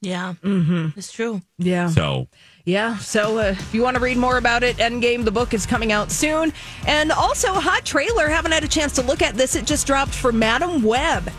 yeah. 0.00 0.34
Mm-hmm. 0.42 0.98
It's 0.98 1.12
true. 1.12 1.42
Yeah. 1.58 1.88
So 1.88 2.28
Yeah. 2.64 2.96
So 2.98 3.38
uh, 3.38 3.42
if 3.58 3.74
you 3.74 3.82
want 3.82 3.96
to 3.96 4.02
read 4.02 4.16
more 4.16 4.38
about 4.38 4.62
it, 4.62 4.76
Endgame, 4.76 5.24
the 5.24 5.30
book 5.30 5.52
is 5.52 5.66
coming 5.66 5.92
out 5.92 6.10
soon. 6.10 6.52
And 6.86 7.12
also, 7.12 7.48
a 7.48 7.60
hot 7.60 7.84
trailer. 7.84 8.28
Haven't 8.28 8.52
had 8.52 8.64
a 8.64 8.68
chance 8.68 8.94
to 8.94 9.02
look 9.02 9.22
at 9.22 9.34
this. 9.34 9.56
It 9.56 9.66
just 9.66 9.86
dropped 9.86 10.14
for 10.14 10.32
Madam 10.32 10.82
Web, 10.82 11.30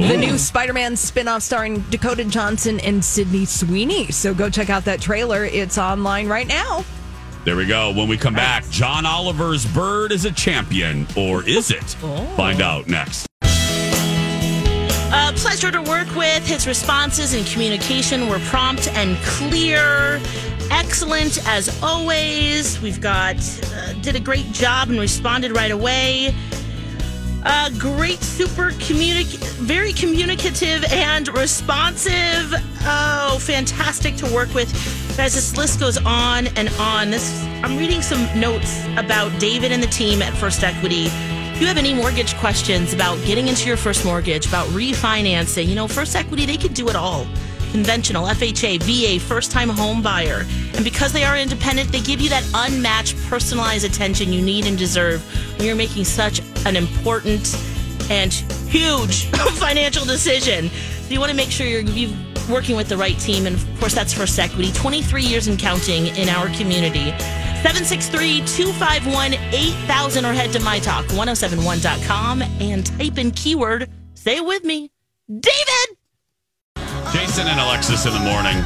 the 0.00 0.16
new 0.16 0.38
Spider 0.38 0.72
Man 0.72 0.96
spin 0.96 1.28
off 1.28 1.42
starring 1.42 1.80
Dakota 1.90 2.24
Johnson 2.24 2.80
and 2.80 3.04
Sydney 3.04 3.44
Sweeney. 3.44 4.10
So 4.10 4.34
go 4.34 4.50
check 4.50 4.68
out 4.70 4.84
that 4.86 5.00
trailer. 5.00 5.44
It's 5.44 5.78
online 5.78 6.26
right 6.28 6.46
now. 6.48 6.84
there 7.44 7.56
we 7.56 7.66
go. 7.66 7.92
When 7.92 8.08
we 8.08 8.16
come 8.16 8.34
back, 8.34 8.68
John 8.70 9.06
Oliver's 9.06 9.64
bird 9.66 10.10
is 10.12 10.24
a 10.24 10.32
champion, 10.32 11.06
or 11.16 11.46
is 11.48 11.70
it? 11.70 11.84
Find 12.36 12.60
out 12.60 12.88
next. 12.88 13.26
A 15.16 15.32
pleasure 15.36 15.70
to 15.70 15.80
work 15.82 16.12
with. 16.16 16.44
His 16.46 16.66
responses 16.66 17.34
and 17.34 17.46
communication 17.46 18.28
were 18.28 18.40
prompt 18.40 18.88
and 18.88 19.16
clear. 19.24 20.20
Excellent 20.72 21.38
as 21.46 21.80
always. 21.82 22.80
We've 22.80 23.00
got, 23.00 23.36
uh, 23.72 23.92
did 24.00 24.16
a 24.16 24.20
great 24.20 24.50
job 24.52 24.90
and 24.90 24.98
responded 24.98 25.54
right 25.54 25.70
away. 25.70 26.34
Great, 27.78 28.22
super 28.22 28.70
communic, 28.72 29.26
very 29.56 29.92
communicative 29.92 30.84
and 30.90 31.28
responsive. 31.28 32.54
Oh, 32.82 33.38
fantastic 33.40 34.16
to 34.16 34.34
work 34.34 34.52
with. 34.54 34.72
Guys, 35.16 35.34
this 35.34 35.56
list 35.56 35.80
goes 35.80 35.98
on 35.98 36.46
and 36.56 36.68
on. 36.78 37.10
This 37.10 37.42
I'm 37.62 37.76
reading 37.76 38.00
some 38.00 38.26
notes 38.38 38.84
about 38.96 39.38
David 39.38 39.72
and 39.72 39.82
the 39.82 39.88
team 39.88 40.22
at 40.22 40.32
First 40.34 40.64
Equity. 40.64 41.06
If 41.06 41.60
you 41.60 41.66
have 41.66 41.76
any 41.76 41.94
mortgage 41.94 42.34
questions 42.36 42.92
about 42.94 43.22
getting 43.24 43.48
into 43.48 43.68
your 43.68 43.76
first 43.76 44.04
mortgage, 44.04 44.46
about 44.46 44.66
refinancing, 44.68 45.66
you 45.66 45.74
know, 45.74 45.86
First 45.86 46.16
Equity, 46.16 46.46
they 46.46 46.56
could 46.56 46.74
do 46.74 46.88
it 46.88 46.96
all. 46.96 47.26
Conventional, 47.74 48.26
FHA, 48.26 48.80
VA, 48.84 49.18
first 49.18 49.50
time 49.50 49.68
home 49.68 50.00
buyer. 50.00 50.46
And 50.74 50.84
because 50.84 51.12
they 51.12 51.24
are 51.24 51.36
independent, 51.36 51.90
they 51.90 52.00
give 52.00 52.20
you 52.20 52.28
that 52.28 52.48
unmatched 52.54 53.20
personalized 53.24 53.84
attention 53.84 54.32
you 54.32 54.40
need 54.40 54.66
and 54.66 54.78
deserve 54.78 55.20
when 55.58 55.66
you're 55.66 55.74
making 55.74 56.04
such 56.04 56.40
an 56.66 56.76
important 56.76 57.52
and 58.10 58.32
huge 58.32 59.24
financial 59.58 60.04
decision. 60.04 60.68
So 60.68 61.08
you 61.08 61.18
want 61.18 61.30
to 61.30 61.36
make 61.36 61.50
sure 61.50 61.66
you're 61.66 61.80
you 61.80 62.16
working 62.48 62.76
with 62.76 62.88
the 62.88 62.96
right 62.96 63.18
team. 63.18 63.44
And 63.44 63.56
of 63.56 63.80
course, 63.80 63.92
that's 63.92 64.12
First 64.12 64.38
Equity. 64.38 64.70
23 64.70 65.24
years 65.24 65.48
and 65.48 65.58
counting 65.58 66.06
in 66.14 66.28
our 66.28 66.48
community. 66.50 67.10
763-251-8000 67.64 70.22
or 70.22 70.32
head 70.32 70.52
to 70.52 70.60
mytalk1071.com 70.60 72.42
and 72.42 72.86
type 72.86 73.18
in 73.18 73.32
keyword, 73.32 73.90
say 74.14 74.36
it 74.36 74.46
with 74.46 74.62
me, 74.62 74.92
David! 75.28 75.96
Jason 77.14 77.46
and 77.46 77.60
Alexis 77.60 78.06
in 78.06 78.12
the 78.12 78.18
morning. 78.18 78.56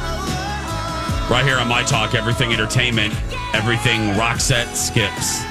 Right 1.29 1.43
here 1.45 1.57
on 1.57 1.67
My 1.67 1.83
Talk, 1.83 2.15
everything 2.15 2.51
entertainment, 2.51 3.13
everything 3.53 4.15
Roxette 4.15 4.75
skips. 4.75 5.43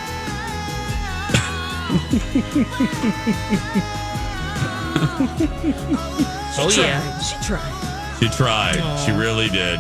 Oh 6.61 6.71
yeah. 6.77 7.19
She 7.21 7.37
tried. 7.47 8.19
She 8.19 8.29
tried. 8.31 8.99
She 9.07 9.13
really 9.13 9.49
did. 9.49 9.79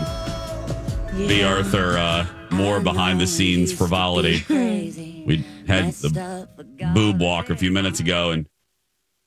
Bea 1.29 1.43
Arthur 1.43 1.99
uh, 1.99 2.25
more 2.53 2.79
behind 2.79 3.21
the 3.21 3.27
scenes 3.27 3.73
frivolity. 3.73 4.45
We 4.49 5.45
had 5.67 5.93
the 5.95 6.49
boob 6.95 7.21
walk 7.21 7.51
a 7.51 7.57
few 7.57 7.73
minutes 7.73 7.99
ago, 7.99 8.31
and 8.31 8.49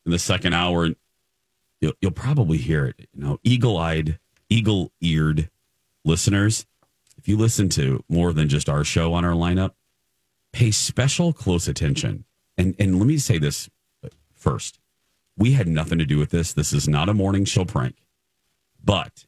in 0.06 0.12
the 0.14 0.20
second 0.20 0.54
hour, 0.54 0.92
you'll, 1.82 1.94
you'll 2.00 2.12
probably 2.12 2.58
hear 2.58 2.86
it. 2.86 3.10
You 3.14 3.24
know, 3.24 3.40
eagle-eyed, 3.44 4.20
eagle-eared 4.50 5.50
listeners. 6.06 6.66
If 7.18 7.28
you 7.28 7.38
listen 7.38 7.70
to 7.70 8.04
more 8.08 8.32
than 8.34 8.48
just 8.48 8.70
our 8.70 8.84
show 8.84 9.14
on 9.14 9.26
our 9.26 9.34
lineup, 9.34 9.72
pay 10.54 10.72
special 10.72 11.34
close 11.34 11.68
attention. 11.68 12.26
And 12.58 12.76
and 12.80 12.98
let 12.98 13.08
me 13.08 13.18
say 13.18 13.38
this 13.38 13.70
first: 14.34 14.80
we 15.38 15.54
had 15.54 15.68
nothing 15.68 16.00
to 16.00 16.06
do 16.06 16.18
with 16.18 16.30
this. 16.30 16.54
This 16.54 16.74
is 16.74 16.88
not 16.88 17.10
a 17.10 17.14
morning 17.14 17.46
show 17.46 17.66
prank, 17.66 17.98
but 18.84 19.26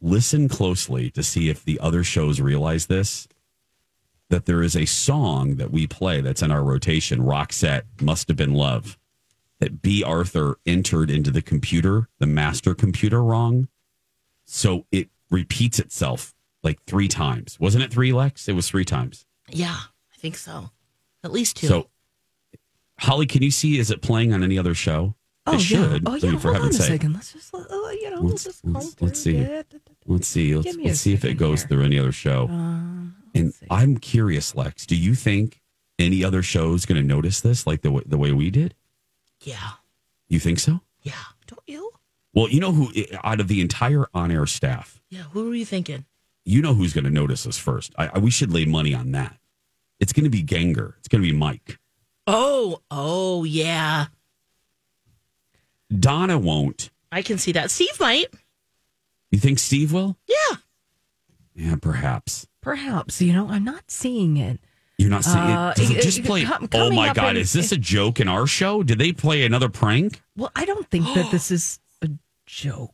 listen 0.00 0.48
closely 0.48 1.10
to 1.10 1.22
see 1.22 1.48
if 1.48 1.64
the 1.64 1.80
other 1.80 2.04
shows 2.04 2.40
realize 2.40 2.86
this 2.86 3.26
that 4.30 4.46
there 4.46 4.62
is 4.62 4.74
a 4.74 4.86
song 4.86 5.56
that 5.56 5.70
we 5.70 5.86
play 5.86 6.20
that's 6.20 6.42
in 6.42 6.50
our 6.50 6.64
rotation 6.64 7.20
Roxette 7.20 7.84
must 8.00 8.26
have 8.28 8.36
been 8.36 8.54
love 8.54 8.98
that 9.64 9.80
Bea 9.82 10.04
Arthur 10.04 10.58
entered 10.66 11.10
into 11.10 11.30
the 11.30 11.42
computer 11.42 12.08
the 12.18 12.26
master 12.26 12.74
computer 12.74 13.22
wrong 13.22 13.68
so 14.44 14.86
it 14.92 15.08
repeats 15.30 15.78
itself 15.78 16.34
like 16.62 16.78
three 16.86 17.08
times 17.08 17.58
wasn't 17.58 17.82
it 17.82 17.90
three 17.90 18.12
lex 18.12 18.46
it 18.48 18.52
was 18.52 18.68
three 18.68 18.84
times 18.84 19.24
Yeah, 19.48 19.74
I 20.14 20.16
think 20.18 20.36
so. 20.36 20.70
At 21.22 21.32
least 21.32 21.56
two. 21.56 21.66
so 21.66 21.88
holly 23.00 23.26
can 23.26 23.42
you 23.42 23.50
see 23.50 23.78
is 23.78 23.90
it 23.90 24.02
playing 24.02 24.32
on 24.32 24.42
any 24.44 24.58
other 24.58 24.74
show 24.74 25.14
Oh 25.46 25.52
it 25.54 25.70
yeah. 25.70 25.88
should 25.88 26.08
Oh 26.08 26.12
I 26.12 26.16
yeah. 26.16 26.30
mean, 26.30 26.38
for 26.38 26.52
Hold 26.52 26.64
on 26.64 26.70
a 26.70 26.72
sake 26.72 26.86
second. 26.86 27.12
Let's 27.14 27.32
just 27.32 27.54
uh, 27.54 27.58
you 27.92 28.10
know 28.10 28.20
Let's- 28.22 28.44
just 28.44 28.64
let's- 28.64 28.96
let's 29.00 29.20
see. 29.20 29.46
Let's 30.06 30.26
see. 30.28 30.54
Let's, 30.54 30.66
Give 30.66 30.76
me 30.76 30.84
a 30.84 30.86
let's 30.88 31.00
see 31.00 31.12
if 31.14 31.24
it 31.24 31.34
goes 31.34 31.60
here. 31.62 31.68
through 31.68 31.84
any 31.84 31.98
other 31.98 32.12
show. 32.12 32.48
Uh, 32.48 33.10
and 33.34 33.52
see. 33.54 33.66
I'm 33.70 33.96
curious, 33.98 34.54
Lex. 34.54 34.86
Do 34.86 34.96
you 34.96 35.14
think 35.14 35.60
any 35.98 36.22
other 36.24 36.42
show 36.42 36.72
is 36.74 36.84
going 36.86 37.00
to 37.00 37.06
notice 37.06 37.40
this, 37.42 37.66
like 37.66 37.80
the 37.82 37.90
way, 37.90 38.02
the 38.06 38.16
way 38.18 38.32
we 38.32 38.50
did? 38.50 38.74
Yeah, 39.46 39.72
You 40.28 40.38
think 40.40 40.58
so? 40.58 40.80
yeah. 41.02 41.12
Don't 41.46 41.60
you? 41.66 41.90
Well, 42.32 42.48
you 42.48 42.58
know 42.60 42.72
who 42.72 42.90
out 43.22 43.38
of 43.40 43.48
the 43.48 43.60
entire 43.60 44.06
on-air 44.14 44.46
staff, 44.46 45.00
Yeah. 45.10 45.22
Who 45.32 45.48
were 45.48 45.54
you 45.54 45.64
thinking? 45.66 46.04
you 46.46 46.60
know 46.60 46.74
who's 46.74 46.92
going 46.92 47.04
to 47.04 47.10
notice 47.10 47.46
us 47.46 47.56
first. 47.56 47.94
I, 47.96 48.08
I, 48.08 48.18
we 48.18 48.30
should 48.30 48.52
lay 48.52 48.64
money 48.66 48.92
on 48.94 49.12
that. 49.12 49.36
It's 50.00 50.12
going 50.12 50.24
to 50.24 50.30
be 50.30 50.42
Ganger. 50.42 50.96
It's 50.98 51.08
going 51.08 51.22
to 51.22 51.26
be 51.30 51.34
Mike. 51.36 51.78
Oh, 52.26 52.82
oh 52.90 53.44
yeah. 53.44 54.06
Donna 55.96 56.38
won't. 56.38 56.90
I 57.12 57.22
can 57.22 57.38
see 57.38 57.52
that. 57.52 57.70
Steve 57.70 57.98
might. 58.00 58.26
You 59.30 59.38
think 59.38 59.58
Steve 59.58 59.92
will? 59.92 60.16
Yeah. 60.28 60.56
Yeah, 61.54 61.76
perhaps. 61.80 62.46
Perhaps 62.60 63.20
you 63.22 63.32
know 63.32 63.48
I'm 63.48 63.64
not 63.64 63.90
seeing 63.90 64.36
it. 64.36 64.60
You're 64.98 65.10
not 65.10 65.24
seeing 65.24 65.36
Uh, 65.38 65.72
it. 65.76 65.80
Does 65.80 65.90
it 65.90 65.96
it- 65.98 66.02
just 66.02 66.18
it- 66.20 66.24
play? 66.24 66.44
com- 66.44 66.68
oh 66.72 66.90
my 66.92 67.12
God! 67.12 67.36
in- 67.36 67.42
is 67.42 67.52
this 67.52 67.72
a 67.72 67.76
joke 67.76 68.20
in 68.20 68.28
our 68.28 68.46
show? 68.46 68.82
Did 68.82 68.98
they 68.98 69.12
play 69.12 69.44
another 69.44 69.68
prank? 69.68 70.22
Well, 70.36 70.52
I 70.54 70.64
don't 70.64 70.88
think 70.90 71.04
that 71.14 71.30
this 71.32 71.50
is 71.50 71.80
a 72.02 72.08
joke. 72.46 72.92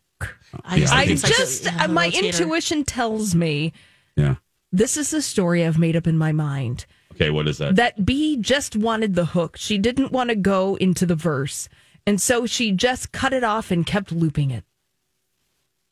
I, 0.65 0.77
Yeah, 0.77 0.81
just 0.81 0.93
I 0.95 1.01
I 1.03 1.07
think 1.07 1.21
it's 1.25 1.65
like 1.65 1.73
a- 1.75 1.77
yeah, 1.77 1.85
uh, 1.85 1.89
my 1.89 2.07
intuition 2.09 2.85
tells 2.85 3.35
me 3.35 3.73
Yeah. 4.17 4.37
this 4.73 4.97
is 4.97 5.13
a 5.13 5.21
story 5.23 5.65
I've 5.65 5.79
made 5.79 5.95
up 5.97 6.07
in 6.07 6.17
my 6.19 6.33
mind. 6.33 6.87
Okay. 7.13 7.31
What 7.31 7.47
is 7.49 7.59
that? 7.59 7.77
That 7.77 8.05
B 8.07 8.37
just 8.37 8.77
wanted 8.77 9.15
the 9.15 9.27
hook. 9.27 9.57
She 9.59 9.77
didn't 9.77 10.11
want 10.11 10.31
to 10.31 10.37
go 10.37 10.77
into 10.77 11.05
the 11.05 11.15
verse. 11.17 11.69
And 12.07 12.19
so 12.21 12.47
she 12.47 12.73
just 12.73 13.13
cut 13.13 13.35
it 13.35 13.45
off 13.45 13.71
and 13.71 13.85
kept 13.85 14.11
looping 14.11 14.51
it. 14.51 14.65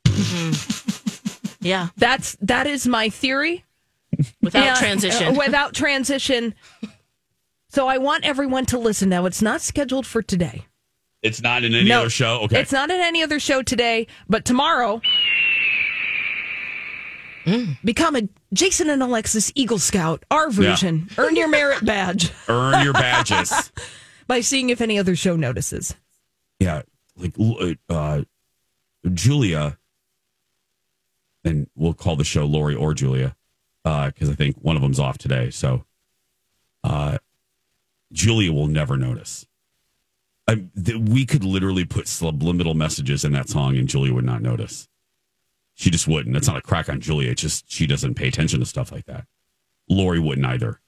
Yeah. 1.61 1.89
That's 1.97 2.37
that 2.41 2.67
is 2.67 2.87
my 2.87 3.09
theory. 3.09 3.65
Without 4.41 4.63
And- 4.63 4.77
transition. 4.77 5.27
uh, 5.35 5.39
without 5.45 5.73
transition. 5.73 6.55
So 7.69 7.87
I 7.87 7.97
want 7.99 8.25
everyone 8.25 8.65
to 8.67 8.77
listen 8.79 9.09
now. 9.09 9.25
It's 9.25 9.41
not 9.41 9.61
scheduled 9.61 10.05
for 10.07 10.21
today. 10.21 10.65
It's 11.21 11.41
not 11.41 11.63
in 11.63 11.75
any 11.75 11.89
No, 11.89 12.01
other 12.01 12.09
show. 12.09 12.39
Okay. 12.43 12.59
It's 12.61 12.71
not 12.71 12.89
in 12.89 12.99
any 12.99 13.21
other 13.23 13.39
show 13.39 13.61
today, 13.61 14.07
but 14.27 14.45
tomorrow. 14.45 15.01
Become 17.83 18.15
a 18.15 18.21
Jason 18.53 18.89
and 18.91 19.01
Alexis 19.01 19.51
Eagle 19.55 19.79
Scout, 19.79 20.23
our 20.29 20.51
version. 20.51 21.09
Earn 21.17 21.35
your 21.35 21.47
merit 21.47 21.83
badge 21.83 22.31
Earn 22.47 22.83
your 22.83 22.93
badges. 22.93 23.71
by 24.27 24.41
seeing 24.41 24.69
if 24.69 24.81
any 24.81 24.99
other 24.99 25.15
show 25.15 25.35
notices. 25.35 25.95
yeah. 26.59 26.83
Like 27.17 27.33
uh, 27.89 28.21
Julia, 29.13 29.77
and 31.43 31.67
we'll 31.75 31.93
call 31.95 32.15
the 32.15 32.23
show 32.23 32.45
Lori 32.45 32.75
or 32.75 32.93
Julia 32.93 33.35
because 34.13 34.29
I 34.29 34.35
think 34.35 34.57
one 34.57 34.75
of 34.75 34.81
them's 34.81 34.99
off 34.99 35.17
today. 35.17 35.49
So 35.49 35.85
uh, 36.83 37.17
Julia 38.11 38.51
will 38.51 38.67
never 38.67 38.97
notice. 38.97 39.45
I, 40.47 40.65
th- 40.83 40.97
we 40.97 41.25
could 41.25 41.43
literally 41.43 41.85
put 41.85 42.07
subliminal 42.07 42.73
messages 42.73 43.23
in 43.23 43.31
that 43.33 43.49
song 43.49 43.77
and 43.77 43.87
Julia 43.87 44.13
would 44.13 44.25
not 44.25 44.41
notice. 44.41 44.87
She 45.75 45.89
just 45.89 46.07
wouldn't. 46.07 46.33
That's 46.33 46.47
not 46.47 46.57
a 46.57 46.61
crack 46.61 46.89
on 46.89 46.99
Julia. 46.99 47.31
It's 47.31 47.41
just 47.41 47.71
she 47.71 47.87
doesn't 47.87 48.15
pay 48.15 48.27
attention 48.27 48.59
to 48.59 48.65
stuff 48.65 48.91
like 48.91 49.05
that. 49.05 49.25
Lori 49.87 50.19
wouldn't 50.19 50.45
either. 50.45 50.81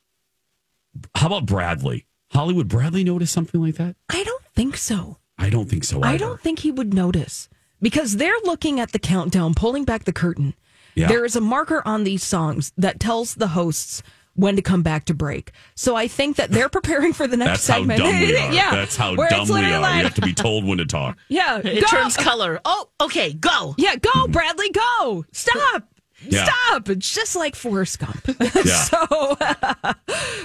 How 1.16 1.28
about 1.28 1.46
Bradley? 1.46 2.08
Hollywood 2.32 2.68
Bradley 2.68 3.04
notice 3.04 3.32
something 3.32 3.62
like 3.62 3.76
that? 3.76 3.96
I 4.10 4.24
don't 4.24 4.44
think 4.54 4.78
so. 4.78 5.18
I 5.38 5.50
don't 5.50 5.70
think 5.70 5.84
so. 5.84 5.98
Either. 5.98 6.08
I 6.08 6.18
don't 6.18 6.42
think 6.42 6.60
he 6.60 6.72
would 6.72 6.94
notice 6.94 7.50
because 7.82 8.18
they're 8.18 8.40
looking 8.44 8.80
at 8.80 8.92
the 8.92 9.00
countdown, 9.00 9.54
pulling 9.54 9.86
back 9.86 10.04
the 10.04 10.14
curtain. 10.14 10.54
Yeah. 10.96 11.08
There 11.08 11.26
is 11.26 11.36
a 11.36 11.42
marker 11.42 11.82
on 11.86 12.04
these 12.04 12.24
songs 12.24 12.72
that 12.78 13.00
tells 13.00 13.36
the 13.36 13.48
hosts 13.50 14.04
when 14.36 14.56
to 14.56 14.62
come 14.62 14.82
back 14.82 15.06
to 15.06 15.14
break. 15.14 15.52
So 15.76 15.96
I 15.96 16.08
think 16.08 16.38
that 16.38 16.52
they're 16.52 16.70
preparing 16.70 17.12
for 17.12 17.28
the 17.28 17.36
next 17.38 17.66
That's 17.66 17.68
how 17.68 17.78
segment. 17.80 18.00
dumb 18.00 18.20
we 18.20 18.36
are. 18.38 18.54
yeah, 18.54 18.72
That's 18.72 18.96
how 18.96 19.16
where 19.16 19.30
dumb 19.30 19.48
we 19.50 19.62
are. 19.66 19.80
like- 19.80 19.98
we 19.98 20.04
have 20.04 20.16
to 20.16 20.22
be 20.22 20.34
told 20.34 20.64
when 20.66 20.78
to 20.78 20.86
talk. 20.86 21.18
yeah, 21.28 21.58
It 21.58 21.82
go. 21.82 21.88
turns 21.88 22.16
color. 22.16 22.60
Oh, 22.64 22.90
okay, 23.02 23.34
go. 23.34 23.76
Yeah, 23.78 23.96
go, 23.98 24.28
Bradley, 24.28 24.70
go. 24.70 25.26
Stop. 25.34 25.84
Yeah. 26.24 26.46
Stop. 26.46 26.88
It's 26.90 27.14
just 27.14 27.36
like 27.36 27.56
Forrest 27.56 28.00
Gump. 28.00 28.24
Yeah. 28.56 28.76
so 28.84 29.38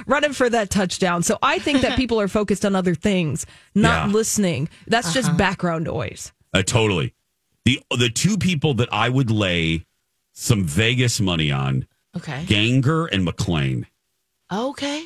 running 0.07 0.33
for 0.33 0.49
that 0.49 0.71
touchdown. 0.71 1.23
So 1.23 1.39
I 1.43 1.59
think 1.59 1.83
that 1.83 1.97
people 1.97 2.21
are 2.21 2.29
focused 2.29 2.65
on 2.65 2.75
other 2.75 2.95
things, 2.95 3.47
not 3.75 4.09
Yeah. 4.09 4.13
listening. 4.15 4.69
That's 4.87 5.13
just 5.13 5.37
background 5.37 5.85
noise. 5.85 6.33
Uh, 6.55 6.63
totally. 6.63 7.15
The 7.65 7.81
the 7.99 8.09
two 8.09 8.39
people 8.39 8.75
that 8.75 8.89
I 8.93 9.09
would 9.09 9.31
lay 9.31 9.85
some 10.37 10.65
Vegas 10.65 11.19
money 11.21 11.51
on, 11.51 11.87
Okay. 12.15 12.45
Ganger 12.47 13.07
and 13.07 13.25
McLean. 13.25 13.87
Okay. 14.53 15.05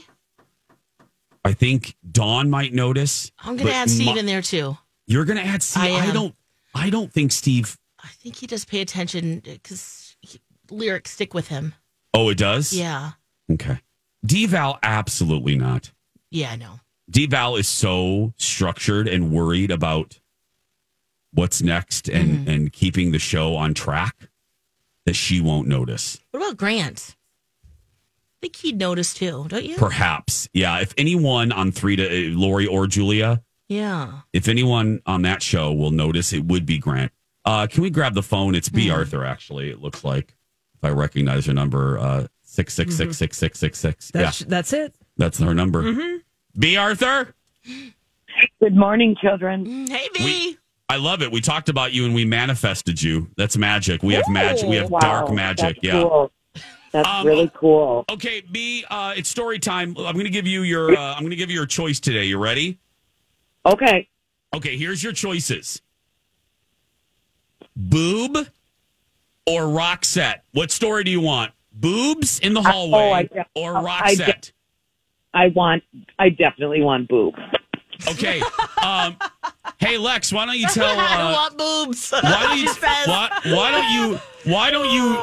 I 1.45 1.53
think 1.53 1.97
Dawn 2.11 2.51
might 2.51 2.73
notice. 2.73 3.33
I'm 3.41 3.57
going 3.57 3.69
to 3.69 3.75
add 3.75 3.91
Steve 3.91 4.07
Ma- 4.07 4.17
in 4.17 4.27
there 4.27 4.43
too. 4.43 4.77
You're 5.07 5.25
going 5.25 5.39
to 5.39 5.45
add 5.45 5.63
Steve. 5.63 5.95
I 5.95 6.09
I, 6.09 6.13
don't. 6.13 6.35
I 6.75 6.91
don't 6.91 7.13
think 7.13 7.33
Steve. 7.33 7.79
I 8.03 8.09
think 8.09 8.37
he 8.37 8.47
does 8.47 8.65
pay 8.65 8.81
attention 8.81 9.41
because 9.41 10.17
lyrics 10.71 11.13
stick 11.13 11.33
with 11.35 11.49
him. 11.49 11.75
Oh, 12.15 12.29
it 12.29 12.39
does. 12.39 12.73
Yeah. 12.73 13.13
Okay. 13.51 13.81
Deval, 14.25 14.79
absolutely 14.83 15.57
not. 15.57 15.91
Yeah, 16.31 16.51
I 16.51 16.57
know. 16.57 16.81
Deval 17.11 17.59
is 17.59 17.67
so 17.67 18.35
structured 18.37 19.09
and 19.09 19.33
worried 19.33 19.71
about 19.71 20.21
what's 21.33 21.63
next 21.63 22.09
and 22.09 22.31
mm-hmm. 22.31 22.51
and 22.51 22.73
keeping 22.73 23.11
the 23.11 23.19
show 23.19 23.57
on 23.57 23.75
track 23.75 24.30
that 25.07 25.15
she 25.15 25.41
won't 25.41 25.69
notice. 25.69 26.19
What 26.31 26.43
about 26.43 26.57
Grant? 26.57 27.17
I 27.65 27.67
think 28.47 28.57
he'd 28.57 28.79
notice 28.79 29.13
too, 29.13 29.47
don't 29.49 29.65
you? 29.65 29.77
Perhaps, 29.77 30.49
yeah. 30.55 30.79
If 30.81 30.95
anyone 30.97 31.53
on 31.53 31.73
three 31.73 31.97
to 31.97 32.07
uh, 32.07 32.39
Lori 32.39 32.67
or 32.67 32.87
Julia, 32.87 33.43
yeah. 33.69 34.21
if 34.33 34.49
anyone 34.49 35.01
on 35.05 35.23
that 35.23 35.43
show 35.43 35.73
will 35.73 35.91
notice, 35.91 36.33
it 36.33 36.45
would 36.47 36.65
be 36.65 36.79
Grant. 36.79 37.13
Uh, 37.45 37.67
can 37.67 37.83
we 37.83 37.91
grab 37.91 38.15
the 38.15 38.23
phone? 38.23 38.55
It's 38.55 38.69
Bea 38.69 38.91
Arthur. 38.91 39.25
Actually, 39.25 39.71
it 39.71 39.81
looks 39.81 40.05
like 40.05 40.35
if 40.75 40.85
I 40.85 40.91
recognize 40.91 41.47
her 41.47 41.53
number, 41.53 41.99
uh, 41.99 42.27
six 42.43 42.75
six 42.75 42.97
six 42.97 43.17
six 43.17 43.37
six 43.39 43.59
six 43.59 43.79
six. 43.79 44.11
Yeah, 44.15 44.23
That's, 44.23 44.39
that's 44.41 44.73
it. 44.73 44.95
that's 45.17 45.39
her 45.39 45.55
number. 45.55 46.21
Bea 46.59 46.77
Arthur. 46.77 47.35
Good 48.61 48.75
morning, 48.77 49.17
children. 49.21 49.87
Hey, 49.87 50.09
V. 50.15 50.25
We- 50.25 50.59
I 50.91 50.97
love 50.97 51.23
it. 51.23 51.31
We 51.31 51.41
talked 51.41 51.69
about 51.69 51.93
you 51.93 52.05
and 52.05 52.13
we 52.13 52.25
manifested 52.25 53.01
you. 53.01 53.29
That's 53.37 53.57
magic. 53.57 54.03
We 54.03 54.15
have 54.15 54.29
magic. 54.29 54.69
We 54.69 54.75
have 54.75 54.91
Wow, 54.91 54.99
dark 54.99 55.33
magic. 55.33 55.79
Yeah. 55.83 56.03
cool. 56.03 56.33
That's 56.91 57.09
Um, 57.09 57.25
really 57.29 57.49
cool. 57.55 58.05
Okay, 58.11 58.41
B. 58.41 58.85
Uh, 58.91 59.15
it's 59.17 59.29
story 59.29 59.61
time. 59.61 59.91
I'm 59.99 60.15
going 60.15 60.25
to 60.25 60.31
give 60.31 60.49
you 60.49 60.63
your. 60.63 60.91
Uh, 60.91 61.15
I'm 61.15 61.21
going 61.21 61.31
to 61.31 61.37
give 61.37 61.49
you 61.49 61.55
your 61.55 61.67
choice 61.67 62.01
today. 62.01 62.25
You 62.25 62.39
ready? 62.39 62.81
Okay. 63.65 64.09
Okay, 64.53 64.77
here's 64.77 65.01
your 65.01 65.13
choices. 65.13 65.81
Boob 67.77 68.37
or 69.47 69.63
Roxette? 69.63 70.41
What 70.55 70.73
story 70.73 71.05
do 71.05 71.13
you 71.13 71.21
want? 71.21 71.53
Boobs 71.73 72.41
in 72.41 72.53
the 72.53 72.63
hallway 72.63 72.99
oh, 72.99 73.13
I 73.13 73.23
de- 73.23 73.47
or 73.55 73.77
oh, 73.79 73.87
I 73.87 74.17
de- 74.17 74.41
I 75.33 75.47
want. 75.55 75.85
I 76.19 76.31
definitely 76.31 76.83
want 76.83 77.09
boob. 77.09 77.37
Okay. 78.09 78.43
Um, 78.83 79.15
hey 79.79 79.99
Lex, 79.99 80.33
why 80.33 80.47
don't 80.47 80.59
you 80.59 80.67
tell? 80.73 80.99
I 80.99 81.17
don't 81.19 81.27
Uh, 81.27 81.33
want 81.33 81.59
boobs. 81.59 82.11
why 82.11 82.21
don't 82.43 82.59
you? 82.59 82.69
She 82.69 82.75
says. 82.75 83.07
Why, 83.07 83.31
why 83.47 83.71
don't 83.71 83.91
you? 83.93 84.21
Why 84.45 84.71
don't 84.71 84.91
you, 84.91 85.23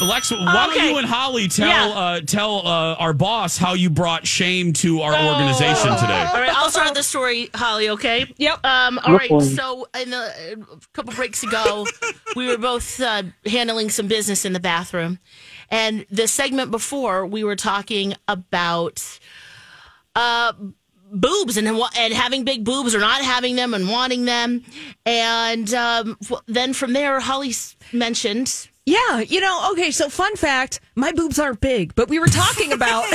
uh, 0.00 0.06
Lex? 0.06 0.30
Why 0.30 0.66
don't 0.74 0.82
you 0.88 0.96
and 0.96 1.06
Holly 1.06 1.46
tell 1.46 1.68
Yeah. 1.68 1.86
uh, 1.88 2.20
tell 2.22 2.66
uh, 2.66 2.94
our 2.94 3.12
boss 3.12 3.58
how 3.58 3.74
you 3.74 3.90
brought 3.90 4.26
shame 4.26 4.72
to 4.74 5.02
our 5.02 5.12
organization 5.12 5.94
today? 5.98 6.24
All 6.32 6.40
right, 6.40 6.48
I'll 6.56 6.70
start 6.70 6.94
the 6.94 7.02
story, 7.02 7.50
Holly. 7.54 7.90
Okay. 7.90 8.24
Yep. 8.38 8.64
Um. 8.64 8.98
All 9.00 9.14
right. 9.14 9.42
So, 9.42 9.86
in 10.00 10.08
the, 10.10 10.56
a 10.58 10.86
couple 10.94 11.12
breaks 11.12 11.42
ago, 11.42 11.86
we 12.34 12.46
were 12.46 12.56
both 12.56 12.98
uh, 12.98 13.24
handling 13.44 13.90
some 13.90 14.08
business 14.08 14.46
in 14.46 14.54
the 14.54 14.60
bathroom, 14.60 15.18
and 15.70 16.06
the 16.10 16.26
segment 16.26 16.70
before 16.70 17.26
we 17.26 17.44
were 17.44 17.56
talking 17.56 18.14
about 18.26 19.18
uh 20.16 20.54
boobs 21.12 21.56
and 21.56 21.76
wa- 21.76 21.90
and 21.96 22.14
having 22.14 22.44
big 22.44 22.64
boobs 22.64 22.94
or 22.94 23.00
not 23.00 23.20
having 23.22 23.56
them 23.56 23.74
and 23.74 23.88
wanting 23.88 24.24
them, 24.24 24.62
and 25.04 25.72
um, 25.74 26.16
then 26.46 26.72
from 26.72 26.92
there, 26.92 27.18
Holly 27.20 27.52
mentioned. 27.92 28.68
Yeah, 28.86 29.20
you 29.20 29.40
know, 29.40 29.68
okay, 29.72 29.90
so 29.92 30.08
fun 30.08 30.34
fact, 30.36 30.80
my 30.96 31.12
boobs 31.12 31.38
aren't 31.38 31.60
big, 31.60 31.94
but 31.94 32.08
we 32.08 32.18
were 32.18 32.26
talking 32.26 32.72
about 32.72 33.04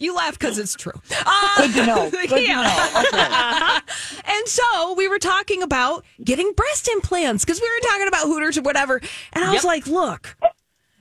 You 0.00 0.12
laugh 0.14 0.36
because 0.38 0.58
it's 0.58 0.74
true. 0.74 0.92
Uh, 1.24 1.56
Good 1.58 1.72
to 1.74 1.86
know. 1.86 2.10
Good 2.28 2.30
yeah. 2.42 2.62
to 2.62 2.62
know. 2.62 3.02
Okay. 3.20 3.80
And 4.26 4.48
so 4.48 4.94
we 4.94 5.06
were 5.06 5.18
talking 5.20 5.62
about 5.62 6.04
getting 6.22 6.52
breast 6.52 6.88
implants 6.88 7.44
because 7.44 7.60
we 7.60 7.68
were 7.68 7.80
talking 7.88 8.08
about 8.08 8.26
Hooters 8.26 8.58
or 8.58 8.62
whatever. 8.62 9.00
And 9.32 9.44
I 9.44 9.52
was 9.52 9.62
like, 9.64 9.86
look. 9.86 10.36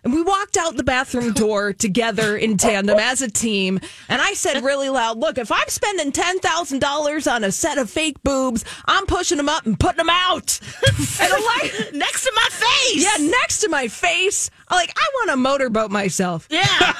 And 0.03 0.13
we 0.13 0.21
walked 0.21 0.57
out 0.57 0.75
the 0.75 0.83
bathroom 0.83 1.31
door 1.33 1.71
together 1.73 2.35
in 2.35 2.57
tandem 2.57 2.99
as 2.99 3.21
a 3.21 3.31
team. 3.31 3.79
And 4.09 4.21
I 4.21 4.33
said 4.33 4.61
really 4.63 4.89
loud, 4.89 5.17
look, 5.17 5.37
if 5.37 5.49
I'm 5.51 5.67
spending 5.69 6.11
$10,000 6.11 7.31
on 7.31 7.43
a 7.45 7.51
set 7.51 7.77
of 7.77 7.89
fake 7.89 8.21
boobs, 8.23 8.65
I'm 8.85 9.05
pushing 9.05 9.37
them 9.37 9.47
up 9.47 9.65
and 9.65 9.79
putting 9.79 9.97
them 9.97 10.09
out. 10.09 10.59
and 11.21 11.33
I'm 11.33 11.43
like, 11.43 11.93
Next 11.93 12.23
to 12.25 12.31
my 12.35 12.49
face. 12.51 13.03
yeah, 13.03 13.25
next 13.27 13.59
to 13.61 13.69
my 13.69 13.87
face. 13.87 14.49
I'm 14.67 14.75
like, 14.77 14.93
I 14.97 15.05
want 15.15 15.29
to 15.31 15.37
motorboat 15.37 15.89
myself. 15.91 16.47
Yeah. 16.49 16.93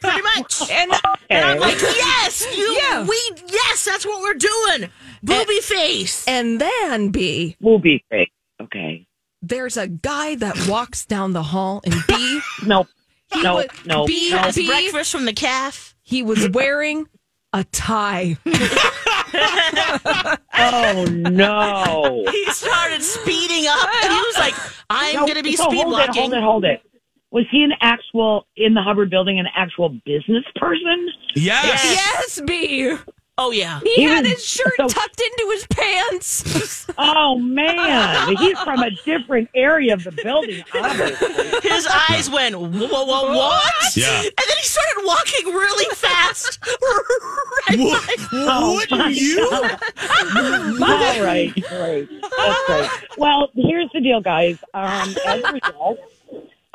Pretty 0.00 0.22
much. 0.36 0.70
And, 0.70 0.92
And 1.30 1.44
I'm 1.44 1.58
like, 1.58 1.80
yes, 1.80 2.46
you, 2.56 2.78
Yeah. 2.80 3.02
we, 3.06 3.20
yes, 3.48 3.84
that's 3.84 4.06
what 4.06 4.20
we're 4.22 4.34
doing. 4.34 4.90
Booby 5.24 5.58
face. 5.60 6.26
and 6.28 6.60
then, 6.60 7.08
B, 7.10 7.56
Will 7.60 7.80
face. 7.80 8.28
Okay. 8.62 9.07
There's 9.42 9.76
a 9.76 9.86
guy 9.88 10.34
that 10.36 10.66
walks 10.68 11.04
down 11.04 11.32
the 11.32 11.42
hall 11.42 11.80
and 11.84 11.94
B, 12.06 12.40
Nope. 12.66 12.88
He 13.32 13.42
No, 13.42 13.56
was- 13.56 13.66
no, 13.84 14.06
B- 14.06 14.30
no. 14.30 14.38
Has 14.38 14.56
B- 14.56 14.66
breakfast 14.66 15.12
from 15.12 15.24
the 15.26 15.32
calf. 15.32 15.94
he 16.02 16.22
was 16.22 16.48
wearing 16.50 17.06
a 17.52 17.64
tie. 17.64 18.36
Oh 20.60 21.04
no. 21.08 22.24
He 22.30 22.44
started 22.52 23.02
speeding 23.02 23.66
up, 23.68 23.88
and 24.02 24.12
he 24.12 24.18
was 24.18 24.36
like, 24.38 24.54
"I'm 24.90 25.14
No, 25.14 25.20
going 25.22 25.36
to 25.36 25.42
be 25.42 25.54
so 25.56 25.64
speed 25.68 25.82
hold 25.84 25.98
it, 26.00 26.08
hold 26.16 26.32
it, 26.34 26.42
hold 26.42 26.64
it. 26.64 26.82
Was 27.30 27.44
he 27.50 27.62
an 27.62 27.72
actual 27.80 28.46
in 28.56 28.74
the 28.74 28.82
Hubbard 28.82 29.10
building, 29.10 29.38
an 29.38 29.46
actual 29.54 29.90
business 30.04 30.44
person? 30.56 31.08
Yes. 31.36 31.84
yes, 31.84 32.40
B. 32.46 32.96
Oh 33.40 33.52
yeah, 33.52 33.78
He, 33.84 33.94
He 33.94 34.02
had 34.02 34.24
was- 34.24 34.32
his 34.32 34.44
shirt 34.44 34.72
so- 34.76 34.88
tucked 34.88 35.20
into 35.20 35.50
his 35.52 35.66
pants. 35.68 36.86
Oh 37.00 37.38
man, 37.38 38.34
he's 38.38 38.58
from 38.60 38.80
a 38.80 38.90
different 39.04 39.48
area 39.54 39.94
of 39.94 40.02
the 40.02 40.10
building. 40.10 40.64
Obviously. 40.74 41.70
his 41.70 41.86
eyes 42.08 42.28
went, 42.28 42.56
"Whoa, 42.58 42.68
whoa, 42.88 43.04
whoa, 43.04 43.36
what?" 43.36 43.96
Yeah. 43.96 44.08
and 44.22 44.24
then 44.36 44.56
he 44.56 44.62
started 44.64 45.02
walking 45.04 45.46
really 45.54 45.94
fast. 45.94 46.58
right 47.68 47.78
by- 47.78 48.26
Oh, 48.32 48.74
Wouldn't 48.90 49.14
you? 49.16 49.48
All 49.52 51.22
right, 51.22 51.52
great. 51.54 52.08
That's 52.36 52.66
great. 52.66 52.90
Well, 53.18 53.48
here's 53.54 53.90
the 53.92 54.00
deal, 54.00 54.20
guys. 54.20 54.58
Um, 54.74 55.14
as 55.26 55.42
a 55.44 55.52
result, 55.52 55.98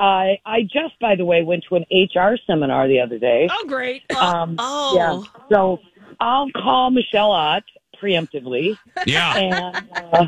I 0.00 0.38
I 0.46 0.62
just, 0.62 0.98
by 1.00 1.16
the 1.16 1.24
way, 1.24 1.42
went 1.42 1.64
to 1.68 1.76
an 1.76 1.84
HR 1.90 2.36
seminar 2.46 2.88
the 2.88 3.00
other 3.00 3.18
day. 3.18 3.48
oh, 3.50 3.64
great. 3.66 4.10
Um, 4.16 4.56
oh, 4.58 4.94
yeah. 4.96 5.46
So 5.50 5.80
I'll 6.20 6.50
call 6.50 6.90
Michelle 6.90 7.30
Ott 7.32 7.64
preemptively 8.02 8.76
Yeah. 9.06 9.36
and 9.36 9.88
uh, 10.12 10.26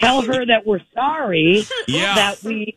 tell 0.00 0.22
her 0.22 0.44
that 0.46 0.66
we're 0.66 0.80
sorry 0.94 1.64
Yeah. 1.88 2.14
that 2.14 2.42
we 2.42 2.76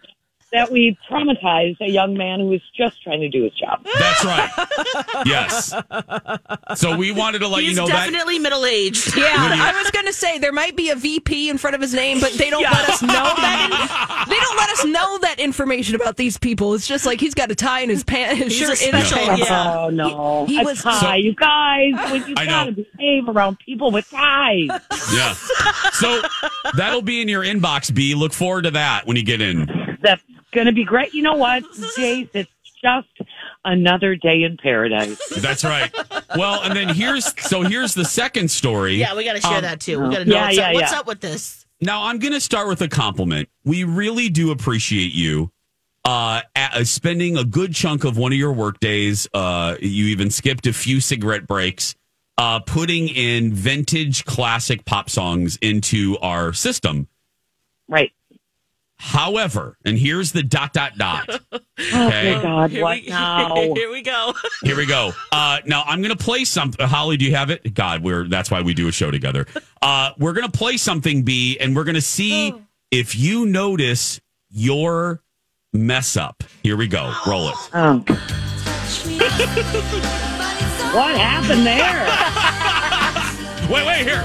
that 0.55 0.71
we 0.71 0.97
traumatized 1.09 1.77
a 1.81 1.89
young 1.89 2.15
man 2.17 2.39
who 2.39 2.47
was 2.47 2.61
just 2.75 3.01
trying 3.03 3.19
to 3.21 3.29
do 3.29 3.43
his 3.43 3.51
job. 3.53 3.85
That's 3.99 4.23
right. 4.25 4.49
Yes. 5.25 5.73
So 6.79 6.95
we 6.97 7.11
wanted 7.11 7.39
to 7.39 7.47
let 7.47 7.61
he's 7.61 7.71
you 7.71 7.75
know 7.75 7.87
that. 7.87 8.05
definitely 8.05 8.39
middle 8.39 8.65
aged. 8.65 9.15
Yeah, 9.15 9.25
I 9.35 9.73
was 9.81 9.91
going 9.91 10.05
to 10.05 10.13
say 10.13 10.37
there 10.39 10.51
might 10.53 10.75
be 10.75 10.89
a 10.89 10.95
VP 10.95 11.49
in 11.49 11.57
front 11.57 11.75
of 11.75 11.81
his 11.81 11.93
name, 11.93 12.19
but 12.19 12.31
they 12.33 12.49
don't 12.49 12.63
let 12.63 12.89
us 12.89 13.01
know 13.01 13.07
that. 13.09 14.25
they 14.29 14.35
don't 14.39 14.57
let 14.57 14.69
us 14.69 14.85
know 14.85 15.17
that 15.19 15.39
information 15.39 15.95
about 15.95 16.17
these 16.17 16.37
people. 16.37 16.73
It's 16.73 16.87
just 16.87 17.05
like 17.05 17.19
he's 17.19 17.33
got 17.33 17.51
a 17.51 17.55
tie 17.55 17.81
in 17.81 17.89
his 17.89 18.03
pants, 18.03 18.39
his 18.43 18.57
He's 18.57 18.67
shirt 18.67 18.81
in 18.81 18.95
his 18.95 19.07
special- 19.07 19.27
pants. 19.27 19.49
Yeah. 19.49 19.75
Oh 19.77 19.89
no! 19.89 20.45
He 20.47 20.59
a 20.59 20.63
was- 20.63 20.81
tie, 20.81 21.17
you 21.17 21.33
guys. 21.35 21.91
You 22.27 22.35
gotta 22.35 22.71
know. 22.71 22.83
behave 22.97 23.27
around 23.29 23.57
people 23.59 23.91
with 23.91 24.09
ties. 24.09 24.69
Yeah. 25.13 25.33
So 25.93 26.21
that'll 26.75 27.01
be 27.01 27.21
in 27.21 27.27
your 27.27 27.43
inbox, 27.43 27.93
B. 27.93 28.15
Look 28.15 28.33
forward 28.33 28.63
to 28.63 28.71
that 28.71 29.05
when 29.05 29.17
you 29.17 29.23
get 29.23 29.41
in. 29.41 29.97
That's 30.01 30.21
gonna 30.55 30.71
be 30.71 30.83
great. 30.83 31.13
You 31.13 31.21
know 31.21 31.35
what, 31.35 31.63
Jace? 31.97 32.29
It's 32.33 32.49
just 32.81 33.07
another 33.63 34.15
day 34.15 34.43
in 34.43 34.57
paradise. 34.57 35.19
That's 35.37 35.63
right. 35.63 35.91
Well, 36.35 36.61
and 36.63 36.75
then 36.75 36.89
here's 36.89 37.33
so 37.47 37.61
here's 37.61 37.93
the 37.93 38.05
second 38.05 38.49
story. 38.49 38.95
Yeah, 38.95 39.15
we 39.15 39.23
got 39.25 39.33
to 39.35 39.41
share 39.41 39.57
Um, 39.57 39.61
that 39.63 39.79
too. 39.79 39.99
We 39.99 40.09
got 40.09 40.19
to 40.19 40.25
know 40.25 40.35
yeah, 40.35 40.45
what's, 40.45 40.57
yeah, 40.57 40.67
up, 40.69 40.73
what's 40.73 40.91
yeah. 40.91 40.99
up 40.99 41.07
with 41.07 41.21
this. 41.21 41.65
Now 41.81 42.03
I'm 42.05 42.19
going 42.19 42.33
to 42.33 42.39
start 42.41 42.67
with 42.67 42.81
a 42.81 42.87
compliment. 42.87 43.49
We 43.63 43.83
really 43.83 44.29
do 44.29 44.51
appreciate 44.51 45.13
you 45.13 45.51
uh, 46.05 46.41
a- 46.55 46.59
uh, 46.79 46.83
spending 46.83 47.37
a 47.37 47.43
good 47.43 47.73
chunk 47.73 48.03
of 48.03 48.17
one 48.17 48.31
of 48.31 48.37
your 48.37 48.53
work 48.53 48.79
days. 48.79 49.27
Uh, 49.33 49.75
you 49.81 50.05
even 50.07 50.29
skipped 50.31 50.67
a 50.67 50.73
few 50.73 50.99
cigarette 51.01 51.47
breaks, 51.47 51.95
uh, 52.37 52.59
putting 52.59 53.07
in 53.09 53.51
vintage 53.53 54.25
classic 54.25 54.85
pop 54.85 55.09
songs 55.09 55.57
into 55.61 56.17
our 56.21 56.53
system. 56.53 57.07
Right. 57.89 58.11
However, 58.97 59.77
and 59.85 59.97
here's 59.97 60.31
the 60.31 60.41
dot 60.43 60.73
dot 60.73 60.97
dot. 60.97 61.29
Oh 61.77 62.07
Okay. 62.07 62.35
my 62.35 62.41
God! 62.41 62.71
Here 62.71 62.81
What 62.81 63.01
we, 63.03 63.09
now? 63.09 63.55
Here 63.75 63.91
we 63.91 64.01
go. 64.01 64.33
Here 64.63 64.77
we 64.77 64.85
go. 64.85 65.11
Uh, 65.29 65.59
now 65.65 65.83
I'm 65.85 66.01
going 66.01 66.15
to 66.17 66.23
play 66.23 66.45
something. 66.45 66.87
Holly, 66.87 67.17
do 67.17 67.25
you 67.25 67.35
have 67.35 67.49
it? 67.49 67.73
God, 67.73 68.01
we're 68.01 68.25
that's 68.29 68.49
why 68.49 68.61
we 68.61 68.73
do 68.73 68.87
a 68.87 68.93
show 68.93 69.11
together. 69.11 69.45
Uh, 69.81 70.11
we're 70.17 70.31
going 70.31 70.49
to 70.49 70.57
play 70.57 70.77
something, 70.77 71.23
B, 71.23 71.57
and 71.59 71.75
we're 71.75 71.83
going 71.83 71.95
to 71.95 72.01
see 72.01 72.53
if 72.91 73.13
you 73.17 73.45
notice 73.45 74.21
your 74.49 75.21
mess 75.73 76.15
up. 76.15 76.45
Here 76.63 76.77
we 76.77 76.87
go. 76.87 77.13
Roll 77.27 77.49
it. 77.49 77.55
Oh. 77.73 77.97
what 80.95 81.17
happened 81.17 81.65
there? 81.65 82.07
Wait, 83.69 83.85
wait, 83.85 84.03
here. 84.07 84.23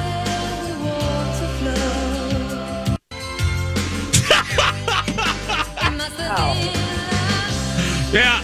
Yeah. 8.12 8.42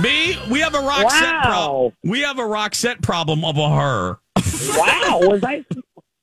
Me, 0.00 0.38
we 0.50 0.60
have 0.60 0.74
a 0.74 0.78
Roxette 0.78 1.04
Wow. 1.22 1.40
problem. 1.42 1.92
We 2.04 2.20
have 2.20 2.38
a 2.38 2.42
Roxette 2.42 3.02
problem 3.02 3.44
of 3.44 3.56
a 3.58 3.68
her. 3.68 4.18
Wow, 4.76 5.18
was 5.22 5.42
I 5.44 5.64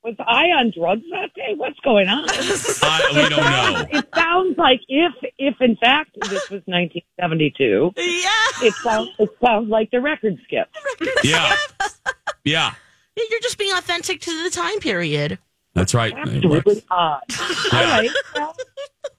was 0.04 0.16
I 0.20 0.46
on 0.46 0.72
drugs 0.76 1.04
that 1.12 1.34
day? 1.36 1.54
What's 1.56 1.80
going 1.82 2.08
on? 2.08 2.24
Uh, 2.30 3.00
we 3.14 3.30
don't 3.30 3.44
know. 3.44 3.86
It 3.92 4.08
sounds 4.16 4.58
like 4.58 4.80
if 4.88 5.12
if 5.38 5.56
in 5.60 5.76
fact 5.76 6.12
this 6.30 6.50
was 6.50 6.62
1972, 6.66 7.92
Yeah. 7.98 8.68
it 8.68 8.74
sounds 8.76 9.10
it 9.20 9.30
sounds 9.44 9.70
like 9.70 9.92
the 9.92 10.00
record 10.02 10.38
skip. 10.46 10.68
Yeah. 11.24 11.56
Yeah. 12.46 12.74
You're 13.18 13.40
just 13.42 13.58
being 13.58 13.76
authentic 13.76 14.22
to 14.22 14.44
the 14.44 14.50
time 14.50 14.80
period. 14.80 15.38
That's 15.74 15.94
right. 15.94 16.14
Absolutely 16.16 16.84
odd. 16.90 17.22
All 17.74 17.84
right. 17.84 18.10
Well, 18.36 18.56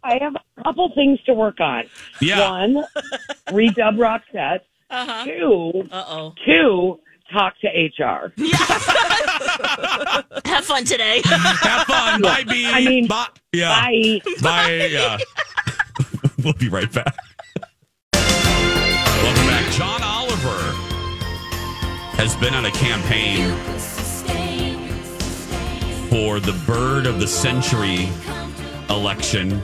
I 0.03 0.19
have 0.21 0.35
a 0.37 0.41
couple 0.62 0.90
things 0.94 1.21
to 1.27 1.35
work 1.35 1.61
on. 1.61 1.85
Yeah. 2.21 2.51
One, 2.51 2.85
redub 3.49 3.97
Roxette. 3.97 4.61
Uh-huh. 4.90 5.25
Two, 5.27 5.88
Uh-oh. 5.92 6.35
two, 6.47 6.99
talk 7.31 7.55
to 7.61 7.68
HR. 7.68 8.33
Have 10.47 10.64
fun 10.64 10.85
today. 10.85 11.21
Have 11.27 11.87
fun. 11.87 12.23
Bye, 12.23 12.44
B. 12.49 12.66
I 12.66 12.81
mean, 12.85 13.07
Bye. 13.07 13.27
Yeah. 13.53 13.68
Bye. 13.81 14.21
Bye. 14.42 14.87
Yeah. 14.90 15.18
we'll 16.42 16.55
be 16.55 16.68
right 16.71 16.90
back. 16.90 17.14
Welcome 18.14 19.47
back. 19.47 19.71
John 19.73 20.03
Oliver 20.03 20.57
has 22.16 22.35
been 22.37 22.55
on 22.55 22.64
a 22.64 22.71
campaign 22.71 23.55
for 26.09 26.40
the 26.40 26.53
Bird 26.66 27.05
of 27.07 27.21
the 27.21 27.27
Century 27.29 28.09
election 28.88 29.62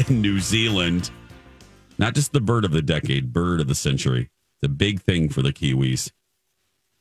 in 0.08 0.20
New 0.20 0.40
Zealand. 0.40 1.10
Not 1.98 2.14
just 2.14 2.32
the 2.32 2.40
bird 2.40 2.64
of 2.64 2.72
the 2.72 2.82
decade, 2.82 3.32
bird 3.32 3.60
of 3.60 3.68
the 3.68 3.74
century. 3.74 4.30
The 4.60 4.68
big 4.68 5.00
thing 5.00 5.28
for 5.28 5.42
the 5.42 5.52
Kiwis. 5.52 6.10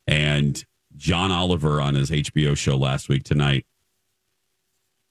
And 0.07 0.63
John 0.95 1.31
Oliver 1.31 1.79
on 1.79 1.95
his 1.95 2.09
HBO 2.09 2.57
show 2.57 2.75
last 2.75 3.09
week 3.09 3.23
tonight 3.23 3.65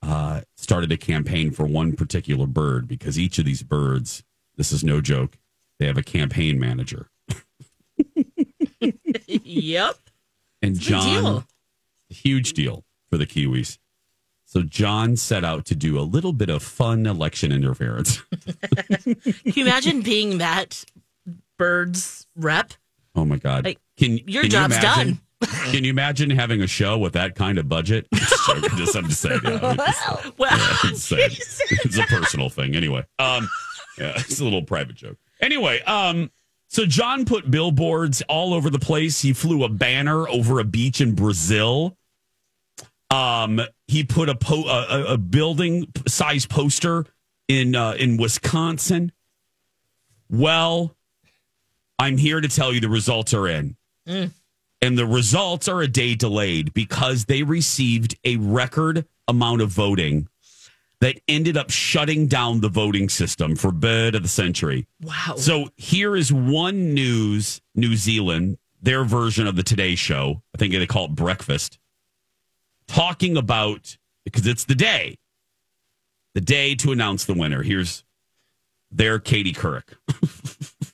uh, 0.02 0.42
started 0.56 0.92
a 0.92 0.96
campaign 0.96 1.50
for 1.50 1.66
one 1.66 1.94
particular 1.94 2.46
bird 2.46 2.88
because 2.88 3.18
each 3.18 3.38
of 3.38 3.44
these 3.44 3.62
birds, 3.62 4.22
this 4.56 4.72
is 4.72 4.82
no 4.82 5.00
joke, 5.00 5.38
they 5.78 5.86
have 5.86 5.98
a 5.98 6.02
campaign 6.02 6.58
manager. 6.58 7.10
yep. 9.26 9.96
And 10.62 10.78
John, 10.78 11.22
deal. 11.22 11.44
huge 12.08 12.52
deal 12.52 12.84
for 13.10 13.16
the 13.16 13.26
Kiwis. 13.26 13.78
So 14.50 14.62
John 14.62 15.14
set 15.14 15.44
out 15.44 15.64
to 15.66 15.76
do 15.76 15.96
a 15.96 16.02
little 16.02 16.32
bit 16.32 16.50
of 16.50 16.60
fun 16.60 17.06
election 17.06 17.52
interference. 17.52 18.20
Can 19.04 19.14
you 19.44 19.64
imagine 19.64 20.02
being 20.02 20.38
that 20.38 20.84
bird's 21.56 22.26
rep? 22.34 22.72
Oh 23.14 23.24
my 23.24 23.36
God! 23.36 23.64
Like, 23.64 23.78
can 23.96 24.18
your 24.26 24.42
can 24.42 24.44
you 24.44 24.48
job's 24.48 24.78
done? 24.80 25.20
Can 25.70 25.84
you 25.84 25.90
imagine 25.90 26.30
having 26.30 26.62
a 26.62 26.66
show 26.66 26.98
with 26.98 27.12
that 27.12 27.36
kind 27.36 27.58
of 27.58 27.68
budget? 27.68 28.08
Just 28.12 28.96
I'm 28.96 29.08
just 29.08 29.20
saying. 29.20 29.40
Yeah, 29.44 29.74
it's, 29.78 30.36
Well, 30.36 30.58
yeah, 30.58 30.76
it's, 30.84 31.12
it's 31.12 31.98
a 31.98 32.02
personal 32.02 32.50
thing. 32.50 32.74
Anyway, 32.74 33.06
um, 33.20 33.48
yeah, 33.98 34.14
it's 34.16 34.40
a 34.40 34.44
little 34.44 34.62
private 34.62 34.96
joke. 34.96 35.16
Anyway, 35.40 35.80
um, 35.82 36.30
so 36.66 36.86
John 36.86 37.24
put 37.24 37.50
billboards 37.50 38.20
all 38.28 38.52
over 38.52 38.68
the 38.68 38.78
place. 38.80 39.22
He 39.22 39.32
flew 39.32 39.62
a 39.64 39.68
banner 39.68 40.28
over 40.28 40.58
a 40.58 40.64
beach 40.64 41.00
in 41.00 41.14
Brazil. 41.14 41.96
Um, 43.10 43.60
he 43.88 44.04
put 44.04 44.28
a 44.28 44.34
po- 44.34 44.68
a, 44.68 45.14
a- 45.14 45.18
building 45.18 45.86
size 46.06 46.46
poster 46.46 47.06
in 47.48 47.74
uh, 47.74 47.92
in 47.92 48.16
Wisconsin. 48.16 49.12
Well, 50.28 50.94
I'm 51.98 52.16
here 52.16 52.40
to 52.40 52.48
tell 52.48 52.72
you 52.72 52.80
the 52.80 52.88
results 52.88 53.34
are 53.34 53.48
in. 53.48 53.76
And 54.82 54.96
the 54.96 55.06
results 55.06 55.68
are 55.68 55.82
a 55.82 55.88
day 55.88 56.14
delayed 56.14 56.72
because 56.72 57.26
they 57.26 57.42
received 57.42 58.16
a 58.24 58.36
record 58.36 59.06
amount 59.28 59.60
of 59.60 59.68
voting 59.70 60.28
that 61.00 61.20
ended 61.28 61.56
up 61.56 61.70
shutting 61.70 62.26
down 62.26 62.60
the 62.60 62.68
voting 62.68 63.08
system 63.08 63.56
for 63.56 63.72
bird 63.72 64.14
of 64.14 64.22
the 64.22 64.28
century. 64.28 64.86
wow. 65.02 65.34
So 65.36 65.68
here 65.76 66.16
is 66.16 66.32
one 66.32 66.94
news, 66.94 67.60
New 67.74 67.94
Zealand, 67.96 68.58
their 68.82 69.04
version 69.04 69.46
of 69.46 69.56
the 69.56 69.62
Today 69.62 69.94
Show. 69.94 70.42
I 70.54 70.58
think 70.58 70.72
they 70.72 70.86
call 70.86 71.06
it 71.06 71.14
breakfast, 71.14 71.78
talking 72.90 73.36
about 73.36 73.96
because 74.24 74.46
it's 74.46 74.64
the 74.64 74.74
day, 74.74 75.16
the 76.34 76.40
day 76.40 76.74
to 76.74 76.90
announce 76.90 77.24
the 77.24 77.34
winner. 77.34 77.62
Here's 77.62 78.04
their 78.90 79.18
Katie 79.18 79.52
Couric. 79.52 79.94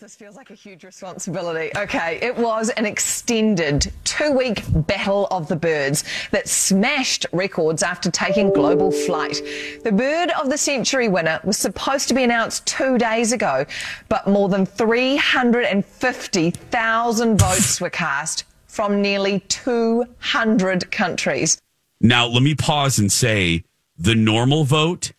This 0.00 0.16
feels 0.16 0.34
like 0.34 0.50
a 0.50 0.54
huge 0.54 0.82
responsibility. 0.82 1.70
Okay, 1.76 2.18
it 2.22 2.34
was 2.34 2.70
an 2.70 2.86
extended 2.86 3.92
two 4.02 4.32
week 4.32 4.64
battle 4.86 5.26
of 5.30 5.46
the 5.46 5.56
birds 5.56 6.04
that 6.30 6.48
smashed 6.48 7.26
records 7.32 7.82
after 7.82 8.10
taking 8.10 8.50
global 8.50 8.90
flight. 8.90 9.42
The 9.84 9.92
bird 9.92 10.30
of 10.40 10.48
the 10.48 10.56
century 10.56 11.08
winner 11.08 11.38
was 11.44 11.58
supposed 11.58 12.08
to 12.08 12.14
be 12.14 12.24
announced 12.24 12.64
two 12.64 12.96
days 12.96 13.32
ago, 13.32 13.66
but 14.08 14.26
more 14.26 14.48
than 14.48 14.64
350,000 14.64 17.38
votes 17.38 17.78
were 17.78 17.90
cast 17.90 18.44
from 18.70 19.02
nearly 19.02 19.40
200 19.40 20.90
countries. 20.92 21.60
Now, 22.00 22.26
let 22.26 22.42
me 22.42 22.54
pause 22.54 23.00
and 23.00 23.10
say 23.10 23.64
the 23.98 24.14
normal 24.14 24.62
vote 24.64 25.12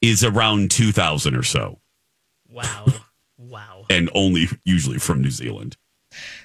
is 0.00 0.22
around 0.24 0.70
2,000 0.70 1.34
or 1.34 1.42
so, 1.42 1.80
Wow. 2.48 2.86
Wow. 3.36 3.84
and 3.90 4.08
only 4.14 4.46
usually 4.64 4.98
from 4.98 5.20
New 5.20 5.30
Zealand. 5.30 5.76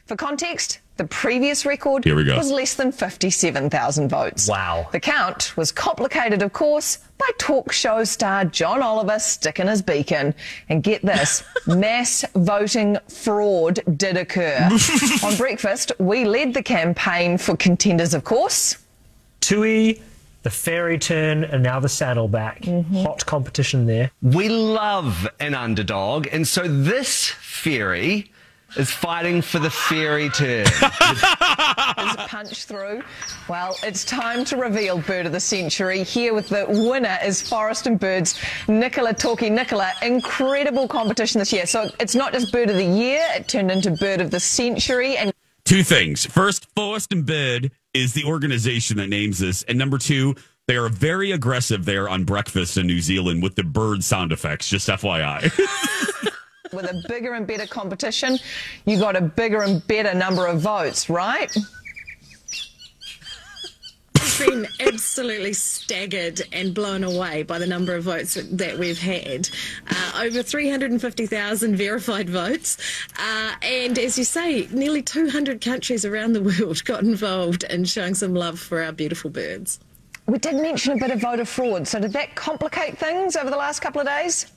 For 0.06 0.16
context, 0.16 0.80
the 0.98 1.06
previous 1.06 1.66
record 1.66 2.04
Here 2.04 2.16
we 2.16 2.24
go. 2.24 2.38
was 2.38 2.52
less 2.52 2.74
than 2.74 2.92
57,000 2.92 4.10
votes. 4.10 4.48
Wow. 4.48 4.90
The 4.92 5.00
count 5.00 5.56
was 5.56 5.72
complicated, 5.72 6.42
of 6.42 6.54
course, 6.54 7.00
by 7.18 7.30
talk 7.38 7.72
show 7.72 8.04
star 8.04 8.46
John 8.46 8.82
Oliver 8.82 9.20
sticking 9.20 9.68
his 9.68 9.82
beacon. 9.82 10.34
And 10.70 10.84
get 10.84 11.02
this, 11.04 11.44
mass 11.68 12.26
voting 12.36 12.98
fraud 13.08 13.80
did 13.98 14.18
occur. 14.18 14.70
On 15.24 15.36
breakfast, 15.36 15.92
we 16.00 16.26
led 16.26 16.54
the 16.54 16.64
campaign 16.64 17.38
for 17.38 17.56
contenders, 17.56 18.14
of 18.14 18.24
course. 18.24 18.78
Tui, 19.40 20.02
the 20.44 20.50
fairy 20.50 20.98
tern, 20.98 21.44
and 21.44 21.64
now 21.64 21.80
the 21.80 21.90
saddleback. 21.90 22.62
Mm-hmm. 22.62 23.04
Hot 23.04 23.26
competition 23.26 23.86
there. 23.86 24.12
We 24.22 24.50
love 24.50 25.28
an 25.40 25.54
underdog, 25.54 26.28
and 26.32 26.48
so 26.48 26.68
this 26.68 27.30
fairy 27.30 28.32
is 28.78 28.92
fighting 28.92 29.42
for 29.42 29.60
the 29.60 29.70
fairy 29.70 30.30
tern. 30.30 30.66
There's 31.98 32.28
punch 32.28 32.66
through. 32.66 33.02
Well, 33.50 33.76
it's 33.84 34.06
time 34.06 34.46
to 34.46 34.58
reveal 34.58 35.00
Bird 35.00 35.26
of 35.26 35.32
the 35.32 35.40
Century. 35.40 36.04
Here 36.04 36.34
with 36.34 36.50
the 36.50 36.66
winner 36.68 37.18
is 37.24 37.42
Forest 37.42 37.88
and 37.88 38.00
Birds, 38.00 38.40
Nicola 38.68 39.14
Toki 39.14 39.50
Nicola. 39.50 39.92
Incredible 40.02 40.88
competition 40.88 41.40
this 41.40 41.52
year. 41.52 41.66
So 41.66 41.90
it's 42.00 42.16
not 42.16 42.34
just 42.34 42.52
Bird 42.52 42.70
of 42.70 42.76
the 42.76 42.86
Year, 42.86 43.26
it 43.36 43.48
turned 43.48 43.72
into 43.72 43.92
Bird 43.92 44.22
of 44.22 44.32
the 44.32 44.40
Century. 44.40 45.18
And 45.18 45.34
Two 45.66 45.84
things. 45.84 46.26
First, 46.26 46.68
Forest 46.76 47.12
and 47.12 47.26
Bird 47.26 47.72
is 47.94 48.14
the 48.14 48.24
organization 48.24 48.98
that 48.98 49.08
names 49.10 49.40
this. 49.40 49.64
And 49.64 49.78
number 49.78 49.98
two, 49.98 50.36
they 50.68 50.76
are 50.76 50.90
very 50.90 51.32
aggressive 51.32 51.86
there 51.86 52.08
on 52.08 52.26
breakfast 52.26 52.78
in 52.78 52.88
New 52.88 53.00
Zealand 53.00 53.42
with 53.42 53.56
the 53.56 53.64
bird 53.64 54.04
sound 54.04 54.32
effects, 54.32 54.70
just 54.70 54.88
FYI. 54.90 55.52
with 56.74 56.86
a 56.86 57.04
bigger 57.08 57.34
and 57.34 57.48
better 57.48 57.68
competition, 57.68 58.38
you 58.86 59.00
got 59.00 59.16
a 59.16 59.22
bigger 59.22 59.62
and 59.62 59.86
better 59.88 60.14
number 60.14 60.46
of 60.46 60.62
votes, 60.62 61.10
right? 61.10 61.56
We've 64.40 64.48
been 64.50 64.68
absolutely 64.80 65.54
staggered 65.54 66.42
and 66.52 66.74
blown 66.74 67.04
away 67.04 67.44
by 67.44 67.60
the 67.60 67.66
number 67.66 67.96
of 67.96 68.04
votes 68.04 68.36
that 68.36 68.78
we've 68.78 69.00
had. 69.00 69.50
Uh, 69.90 70.24
over 70.24 70.44
350,000 70.44 71.76
verified 71.76 72.30
votes. 72.30 72.78
Uh, 73.18 73.56
and 73.62 73.98
as 73.98 74.18
you 74.18 74.24
say, 74.24 74.68
nearly 74.72 75.02
200 75.02 75.62
countries 75.62 76.06
around 76.06 76.34
the 76.34 76.42
world 76.42 76.84
got 76.86 77.04
involved 77.04 77.64
in 77.64 77.86
showing 77.86 78.14
some 78.14 78.36
love 78.36 78.60
for 78.60 78.82
our 78.84 78.92
beautiful 78.92 79.30
birds. 79.30 79.80
We 80.28 80.38
did 80.40 80.56
mention 80.56 80.94
a 80.94 80.98
bit 80.98 81.12
of 81.12 81.22
voter 81.22 81.46
fraud. 81.46 81.88
So 81.88 82.00
did 82.00 82.14
that 82.14 82.36
complicate 82.36 82.98
things 82.98 83.36
over 83.36 83.50
the 83.50 83.58
last 83.58 83.80
couple 83.80 84.02
of 84.02 84.08
days? 84.08 84.52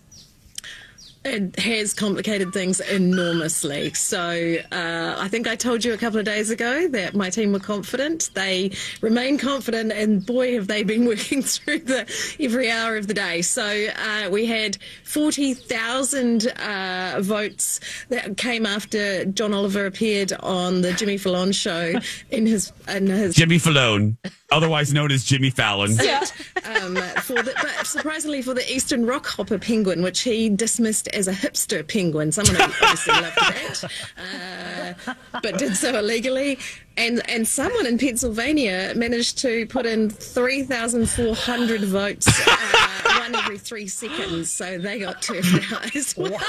It 1.23 1.59
has 1.59 1.93
complicated 1.93 2.55
things 2.55 2.81
enormously. 2.81 3.93
So 3.93 4.57
uh, 4.73 5.17
I 5.19 5.29
think 5.29 5.47
I 5.47 5.55
told 5.55 5.85
you 5.85 5.93
a 5.93 5.99
couple 5.99 6.19
of 6.19 6.25
days 6.25 6.49
ago 6.49 6.89
that 6.89 7.15
my 7.15 7.29
team 7.29 7.53
were 7.53 7.61
confident. 7.61 8.31
They 8.33 8.73
remain 9.03 9.37
confident, 9.37 9.93
and 9.93 10.25
boy, 10.25 10.55
have 10.55 10.67
they 10.67 10.83
been 10.83 11.05
working 11.07 11.43
through 11.43 11.81
the 11.81 12.11
every 12.41 12.71
hour 12.71 12.97
of 12.97 13.07
the 13.07 13.13
day. 13.13 13.43
So 13.43 13.63
uh, 13.63 14.31
we 14.31 14.47
had 14.47 14.79
forty 15.05 15.53
thousand 15.53 16.47
uh, 16.59 17.19
votes 17.21 17.81
that 18.09 18.39
came 18.39 18.65
after 18.65 19.27
John 19.27 19.53
Oliver 19.53 19.85
appeared 19.85 20.33
on 20.41 20.81
the 20.81 20.95
Jimmy 20.95 21.19
Fallon 21.19 21.53
show 21.53 21.93
in 22.31 22.47
his 22.47 22.73
in 22.89 23.09
his 23.09 23.35
Jimmy 23.35 23.59
Fallon, 23.59 24.17
otherwise 24.51 24.95
known 24.95 25.13
as 25.13 25.25
Jimmy 25.25 25.51
Fallon. 25.51 25.91
um, 26.65 26.97
for 26.97 27.43
the, 27.43 27.53
but 27.61 27.87
surprisingly 27.87 28.41
for 28.41 28.55
the 28.55 28.73
Eastern 28.73 29.05
Rockhopper 29.05 29.61
penguin, 29.61 30.03
which 30.03 30.21
he 30.21 30.49
dismissed 30.49 31.09
as 31.15 31.29
a 31.29 31.33
hipster 31.33 31.87
penguin. 31.87 32.33
Someone 32.33 32.61
obviously 32.61 33.15
loved 33.15 33.37
that, 33.37 33.85
uh, 35.07 35.15
but 35.43 35.59
did 35.59 35.77
so 35.77 35.99
illegally. 35.99 36.59
And 36.97 37.23
and 37.31 37.47
someone 37.47 37.87
in 37.87 37.99
Pennsylvania 37.99 38.93
managed 38.97 39.39
to 39.39 39.67
put 39.67 39.87
in 39.87 40.11
three 40.11 40.63
thousand 40.63 41.09
four 41.09 41.35
hundred 41.35 41.83
votes, 41.83 42.27
uh, 42.47 43.21
one 43.21 43.35
every 43.35 43.59
three 43.59 43.87
seconds. 43.87 44.51
So 44.51 44.79
they 44.79 44.99
got 44.99 45.23
turned 45.23 45.47
out 45.73 45.95
as 45.95 46.17
well. 46.17 46.41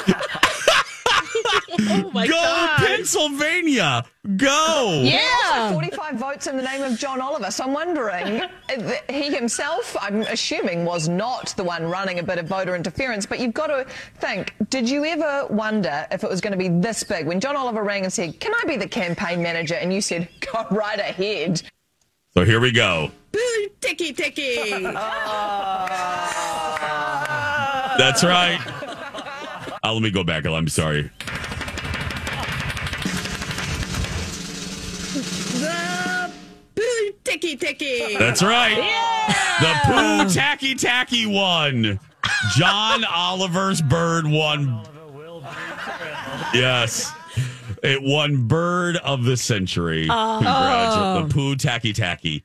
Oh 1.45 2.12
my 2.13 2.27
Go 2.27 2.34
God. 2.34 2.77
Pennsylvania! 2.80 4.06
Go! 4.38 5.04
Also 5.51 5.73
45 5.73 6.15
votes 6.15 6.47
in 6.47 6.58
the 6.58 6.63
name 6.63 6.84
of 6.84 6.97
John 6.97 7.21
Oliver. 7.21 7.49
So 7.49 7.63
I'm 7.63 7.73
wondering, 7.73 8.43
he 9.10 9.34
himself, 9.34 9.95
I'm 9.99 10.21
assuming, 10.21 10.86
was 10.86 11.10
not 11.10 11.54
the 11.58 11.63
one 11.63 11.86
running 11.86 12.19
a 12.19 12.23
bit 12.23 12.38
of 12.38 12.47
voter 12.47 12.75
interference. 12.75 13.25
But 13.25 13.39
you've 13.39 13.54
got 13.54 13.67
to 13.67 13.86
think, 14.19 14.54
did 14.69 14.89
you 14.89 15.06
ever 15.06 15.47
wonder 15.49 16.08
if 16.12 16.23
it 16.23 16.30
was 16.30 16.41
going 16.41 16.51
to 16.51 16.58
be 16.58 16.69
this 16.69 17.04
big? 17.04 17.25
When 17.25 17.39
John 17.39 17.56
Oliver 17.56 17.84
rang 17.84 18.04
and 18.04 18.13
said, 18.13 18.39
Can 18.39 18.54
I 18.54 18.63
be 18.67 18.77
the 18.77 18.88
campaign 18.88 19.41
manager? 19.41 19.76
And 19.76 19.93
you 19.93 20.01
said, 20.01 20.28
Go 20.39 20.65
right 20.72 20.99
ahead. 20.99 21.61
So 22.34 22.45
here 22.45 22.59
we 22.59 22.72
go. 22.72 23.11
Boo, 23.32 23.68
ticky 23.82 24.13
ticky. 24.13 24.57
Oh. 24.95 25.88
That's 27.97 28.24
right. 28.24 28.59
Uh, 29.84 29.93
let 29.93 30.03
me 30.03 30.11
go 30.11 30.23
back. 30.23 30.45
I'm 30.45 30.67
sorry. 30.67 31.09
The 35.59 36.32
boo, 36.75 37.13
ticky 37.23 37.55
ticky. 37.55 38.17
That's 38.17 38.43
right. 38.43 38.75
The 39.59 39.73
poo 39.86 40.34
tacky 40.34 40.75
tacky 40.75 41.25
one. 41.25 41.99
John 42.55 43.03
Oliver's 43.11 43.82
bird 43.82 44.25
won. 44.27 44.84
Yes. 46.53 47.11
It 47.84 48.01
won 48.03 48.47
Bird 48.47 48.97
of 48.97 49.23
the 49.23 49.36
Century. 49.38 50.07
Oh. 50.09 50.39
Congratulations. 50.41 51.29
The 51.29 51.34
Poo 51.34 51.55
Tacky 51.55 51.93
Tacky. 51.93 52.43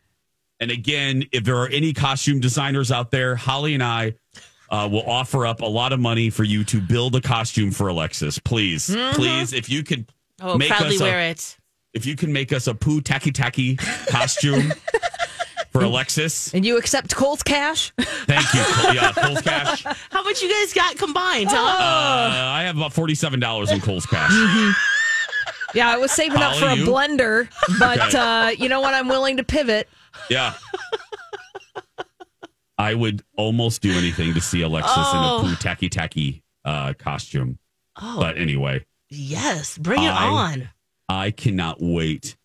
And 0.61 0.71
again, 0.71 1.25
if 1.33 1.45
there 1.45 1.57
are 1.59 1.69
any 1.69 1.93
costume 1.93 2.41
designers 2.41 2.91
out 2.91 3.11
there, 3.11 3.37
Holly 3.37 3.75
and 3.75 3.83
I 3.83 4.15
uh, 4.71 4.89
will 4.91 5.09
offer 5.09 5.47
up 5.47 5.61
a 5.61 5.67
lot 5.67 5.93
of 5.93 6.01
money 6.01 6.31
for 6.31 6.45
you 6.45 6.65
to 6.65 6.81
build 6.81 7.15
a 7.17 7.21
costume 7.21 7.71
for 7.71 7.89
Alexis. 7.89 8.39
Please, 8.39 8.89
Mhm. 8.89 9.15
please, 9.15 9.53
if 9.53 9.69
you 9.71 9.83
could 9.83 10.07
Oh, 10.41 10.57
make 10.59 10.69
proudly 10.71 10.97
us 10.97 11.01
a, 11.03 11.19
it. 11.31 11.57
if 11.95 12.05
you 12.07 12.17
can 12.17 12.33
make 12.33 12.53
us 12.53 12.67
a 12.67 12.75
poo 12.75 13.01
Tacky 13.01 13.33
Tacky 13.33 13.77
costume 14.09 14.73
for 15.73 15.83
Alexis. 15.83 16.53
And 16.55 16.65
you 16.65 16.77
accept 16.79 17.15
Kohl's 17.15 17.43
cash? 17.43 17.93
Thank 18.27 18.53
you. 18.55 18.63
Kohl- 18.65 18.95
Yeah, 18.95 19.13
Kohl's 19.13 19.41
cash. 19.43 19.87
Uh, 19.87 19.95
How 20.11 20.23
much 20.23 20.43
you 20.43 20.49
guys 20.51 20.73
got 20.73 20.97
combined, 20.99 21.49
huh? 21.51 21.57
I 21.57 22.65
have 22.65 22.77
about 22.77 22.93
forty-seven 22.93 23.41
dollars 23.41 23.71
in 23.71 23.81
Kohl's 23.81 24.07
cash. 24.07 24.31
Yeah, 25.75 25.89
I 25.91 25.97
was 25.99 26.11
saving 26.13 26.41
up 26.41 26.57
for 26.57 26.67
a 26.67 26.75
you? 26.77 26.87
blender, 26.87 27.49
but 27.79 28.01
Okay. 28.09 28.19
uh, 28.19 28.49
you 28.51 28.69
know 28.69 28.81
what? 28.81 28.95
I'm 28.95 29.09
willing 29.09 29.37
to 29.39 29.45
pivot. 29.45 29.89
Yeah. 30.31 30.55
I 32.79 32.95
would 32.95 33.23
almost 33.37 33.81
do 33.83 33.93
anything 33.93 34.35
to 34.35 34.41
see 34.41 34.63
Alexis 34.63 34.93
Oh. 34.97 35.41
in 35.41 35.47
a 35.47 35.49
Pooh 35.49 35.57
Tacky 35.57 35.89
Tacky 35.89 36.43
uh, 36.65 36.93
costume. 36.99 37.59
Oh. 38.01 38.19
But 38.21 38.37
anyway, 38.39 38.85
Yes, 39.09 39.79
bring 39.79 40.03
it 40.03 40.09
I- 40.13 40.27
on. 40.29 40.69
I 41.09 41.31
cannot 41.31 41.77
wait 41.81 42.37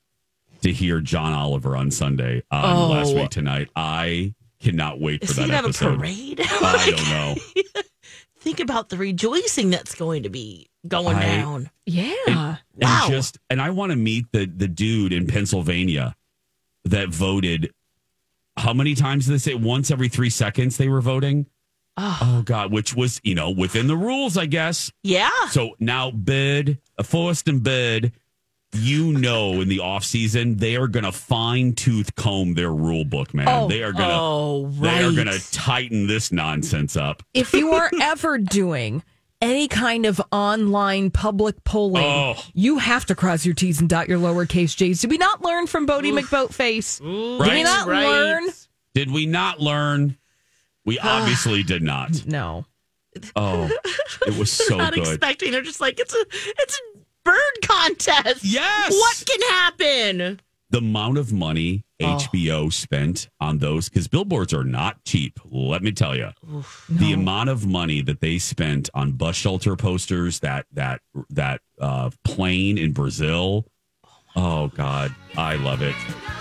to 0.62 0.72
hear 0.72 1.02
John 1.02 1.34
Oliver 1.34 1.76
on 1.76 1.90
Sunday 1.92 2.44
on 2.52 2.76
Oh. 2.78 2.88
last 2.90 3.16
week 3.16 3.30
tonight. 3.32 3.70
I 3.76 4.36
cannot 4.60 5.00
wait 5.00 5.24
Is 5.24 5.34
for 5.34 5.42
he 5.42 5.48
that 5.48 5.48
gonna 5.48 5.56
have 5.56 5.66
a 5.66 5.70
episode. 5.70 5.98
parade? 6.00 6.40
I 6.44 6.94
don't 6.96 7.10
know. 7.10 7.82
Think 8.40 8.60
about 8.60 8.90
the 8.90 8.98
rejoicing 8.98 9.70
that's 9.72 9.96
going 9.96 10.24
to 10.24 10.30
be 10.30 10.68
going 10.88 11.18
I- 11.18 11.22
down. 11.38 11.70
Yeah. 11.86 12.14
And 12.28 12.58
Wow. 12.78 13.06
just 13.10 13.38
and 13.50 13.60
I 13.62 13.72
want 13.72 13.92
to 13.92 13.96
meet 13.96 14.26
the 14.32 14.46
the 14.46 14.68
dude 14.68 15.12
in 15.14 15.26
Pennsylvania 15.28 16.16
that 16.86 17.10
voted. 17.10 17.72
How 18.58 18.74
many 18.74 18.96
times 18.96 19.26
did 19.26 19.34
they 19.34 19.38
say? 19.38 19.54
Once 19.56 19.92
every 19.92 20.10
three 20.10 20.30
seconds 20.30 20.78
they 20.78 20.88
were 20.90 21.02
voting. 21.02 21.48
Oh 21.98 22.42
God, 22.46 22.72
which 22.72 22.96
was 22.96 23.20
you 23.24 23.36
know 23.36 23.52
within 23.52 23.88
the 23.88 23.98
rules, 23.98 24.38
I 24.38 24.46
guess. 24.46 24.92
Yeah. 25.04 25.30
So 25.50 25.76
now 25.80 26.10
bid, 26.12 26.80
uh, 26.98 27.04
Forest 27.04 27.48
and 27.48 27.62
Bird, 27.62 28.12
you 28.74 29.12
know, 29.14 29.60
in 29.62 29.68
the 29.68 29.80
off 29.80 30.04
season 30.04 30.56
they 30.58 30.76
are 30.78 30.88
going 30.88 31.04
to 31.04 31.12
fine 31.12 31.74
tooth 31.74 32.16
comb 32.16 32.54
their 32.56 32.72
rule 32.72 33.04
book, 33.06 33.34
man. 33.34 33.48
Oh. 33.48 33.68
they 33.68 33.84
are 33.84 33.92
going 33.92 34.10
to 34.10 34.16
Oh, 34.16 34.66
right. 34.78 35.00
they 35.00 35.04
are 35.04 35.12
going 35.12 35.28
to 35.28 35.52
tighten 35.52 36.08
this 36.08 36.32
nonsense 36.32 36.96
up. 36.96 37.24
If 37.34 37.54
you 37.54 37.72
are 37.74 37.92
ever 38.02 38.38
doing 38.38 39.04
any 39.42 39.68
kind 39.68 40.06
of 40.06 40.22
online 40.32 41.10
public 41.12 41.64
polling, 41.64 42.04
Oh. 42.04 42.36
you 42.54 42.78
have 42.78 43.06
to 43.08 43.16
cross 43.16 43.46
your 43.46 43.56
T's 43.56 43.80
and 43.80 43.90
dot 43.90 44.08
your 44.08 44.20
lowercase 44.20 44.76
J's. 44.76 45.02
Did 45.02 45.10
we 45.10 45.18
not 45.18 45.42
learn 45.44 45.68
from 45.68 45.88
Boaty 45.88 46.12
McBoatface? 46.18 47.00
Did 47.00 47.52
we 47.56 47.64
not 47.64 47.88
Right. 47.88 48.06
learn? 48.08 48.44
Did 48.94 49.12
we 49.12 49.26
not 49.26 49.60
learn? 49.60 50.18
We 50.86 51.00
obviously 51.04 51.64
did 51.64 51.82
not. 51.82 52.26
No. 52.26 52.66
Oh, 53.36 53.70
it 54.26 54.38
was 54.38 54.52
so 54.68 54.78
Not 54.78 54.94
good. 54.94 55.08
expecting. 55.08 55.52
They're 55.52 55.62
just 55.62 55.82
like 55.82 56.00
it's 56.00 56.14
a 56.14 56.26
it's 56.32 56.76
a 56.80 56.98
bird 57.24 57.62
contest. 57.64 58.44
Yes. 58.44 58.92
What 58.92 59.24
can 59.28 59.42
happen? 59.50 60.40
The 60.72 60.80
amount 60.80 61.18
of 61.18 61.32
money 61.32 61.84
Oh. 62.04 62.18
HBO 62.18 62.74
spent 62.74 63.30
on 63.40 63.60
those 63.60 63.88
because 63.88 64.08
billboards 64.08 64.54
are 64.56 64.64
not 64.64 65.04
cheap. 65.06 65.40
Let 65.46 65.84
me 65.84 65.92
tell 65.92 66.16
you, 66.16 66.30
the 66.90 67.14
amount 67.14 67.50
of 67.50 67.68
money 67.68 68.02
that 68.02 68.22
they 68.22 68.40
spent 68.40 68.90
on 68.96 69.12
bus 69.12 69.36
shelter 69.36 69.76
posters, 69.76 70.40
that 70.40 70.66
that 70.74 71.02
that 71.30 71.62
uh, 71.80 72.10
plane 72.24 72.80
in 72.80 72.92
Brazil. 72.94 73.68
Oh 74.36 74.70
God, 74.70 75.14
I 75.38 75.56
love 75.58 75.82
it. 75.84 75.96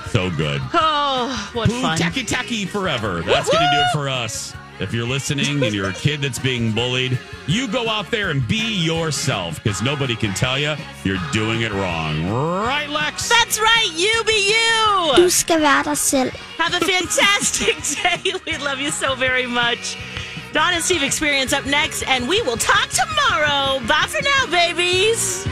So 0.09 0.31
good. 0.31 0.63
Oh, 0.73 1.51
what 1.53 1.69
Pooh 1.69 1.83
fun! 1.83 1.99
tacky 1.99 2.25
tacky 2.25 2.65
forever. 2.65 3.21
That's 3.23 3.51
going 3.51 3.63
to 3.63 3.71
do 3.71 3.81
it 3.81 3.93
for 3.93 4.09
us. 4.09 4.55
If 4.81 4.95
you're 4.95 5.07
listening 5.07 5.63
and 5.63 5.75
you're 5.75 5.91
a 5.91 5.93
kid 5.93 6.23
that's 6.23 6.39
being 6.39 6.73
bullied, 6.73 7.19
you 7.47 7.69
go 7.69 7.87
out 7.91 8.11
there 8.11 8.31
and 8.31 8.47
be 8.49 8.83
yourself 8.83 9.63
because 9.63 9.83
nobody 9.83 10.17
can 10.17 10.33
tell 10.33 10.59
you 10.59 10.75
you're 11.05 11.21
doing 11.33 11.61
it 11.61 11.73
wrong. 11.73 12.15
Right, 12.67 12.89
Lex? 12.89 13.29
That's 13.29 13.61
right. 13.61 13.91
You 13.95 14.25
be 14.25 14.41
you. 14.57 15.17
Du 15.17 15.29
skal 15.31 15.61
være 15.61 15.85
dig 15.85 15.99
selv. 15.99 16.31
Have 16.59 16.75
a 16.75 16.81
fantastic 16.81 17.77
day. 18.03 18.33
We 18.47 18.57
love 18.57 18.81
you 18.81 18.91
so 18.91 19.15
very 19.15 19.47
much. 19.47 19.97
Don 20.55 20.73
and 20.75 20.83
Steve 20.83 21.03
Experience 21.05 21.53
up 21.53 21.67
next, 21.67 22.03
and 22.09 22.27
we 22.29 22.41
will 22.43 22.57
talk 22.57 22.89
tomorrow. 22.89 23.79
Bye 23.87 24.09
for 24.09 24.23
now, 24.23 24.47
babies. 24.51 25.47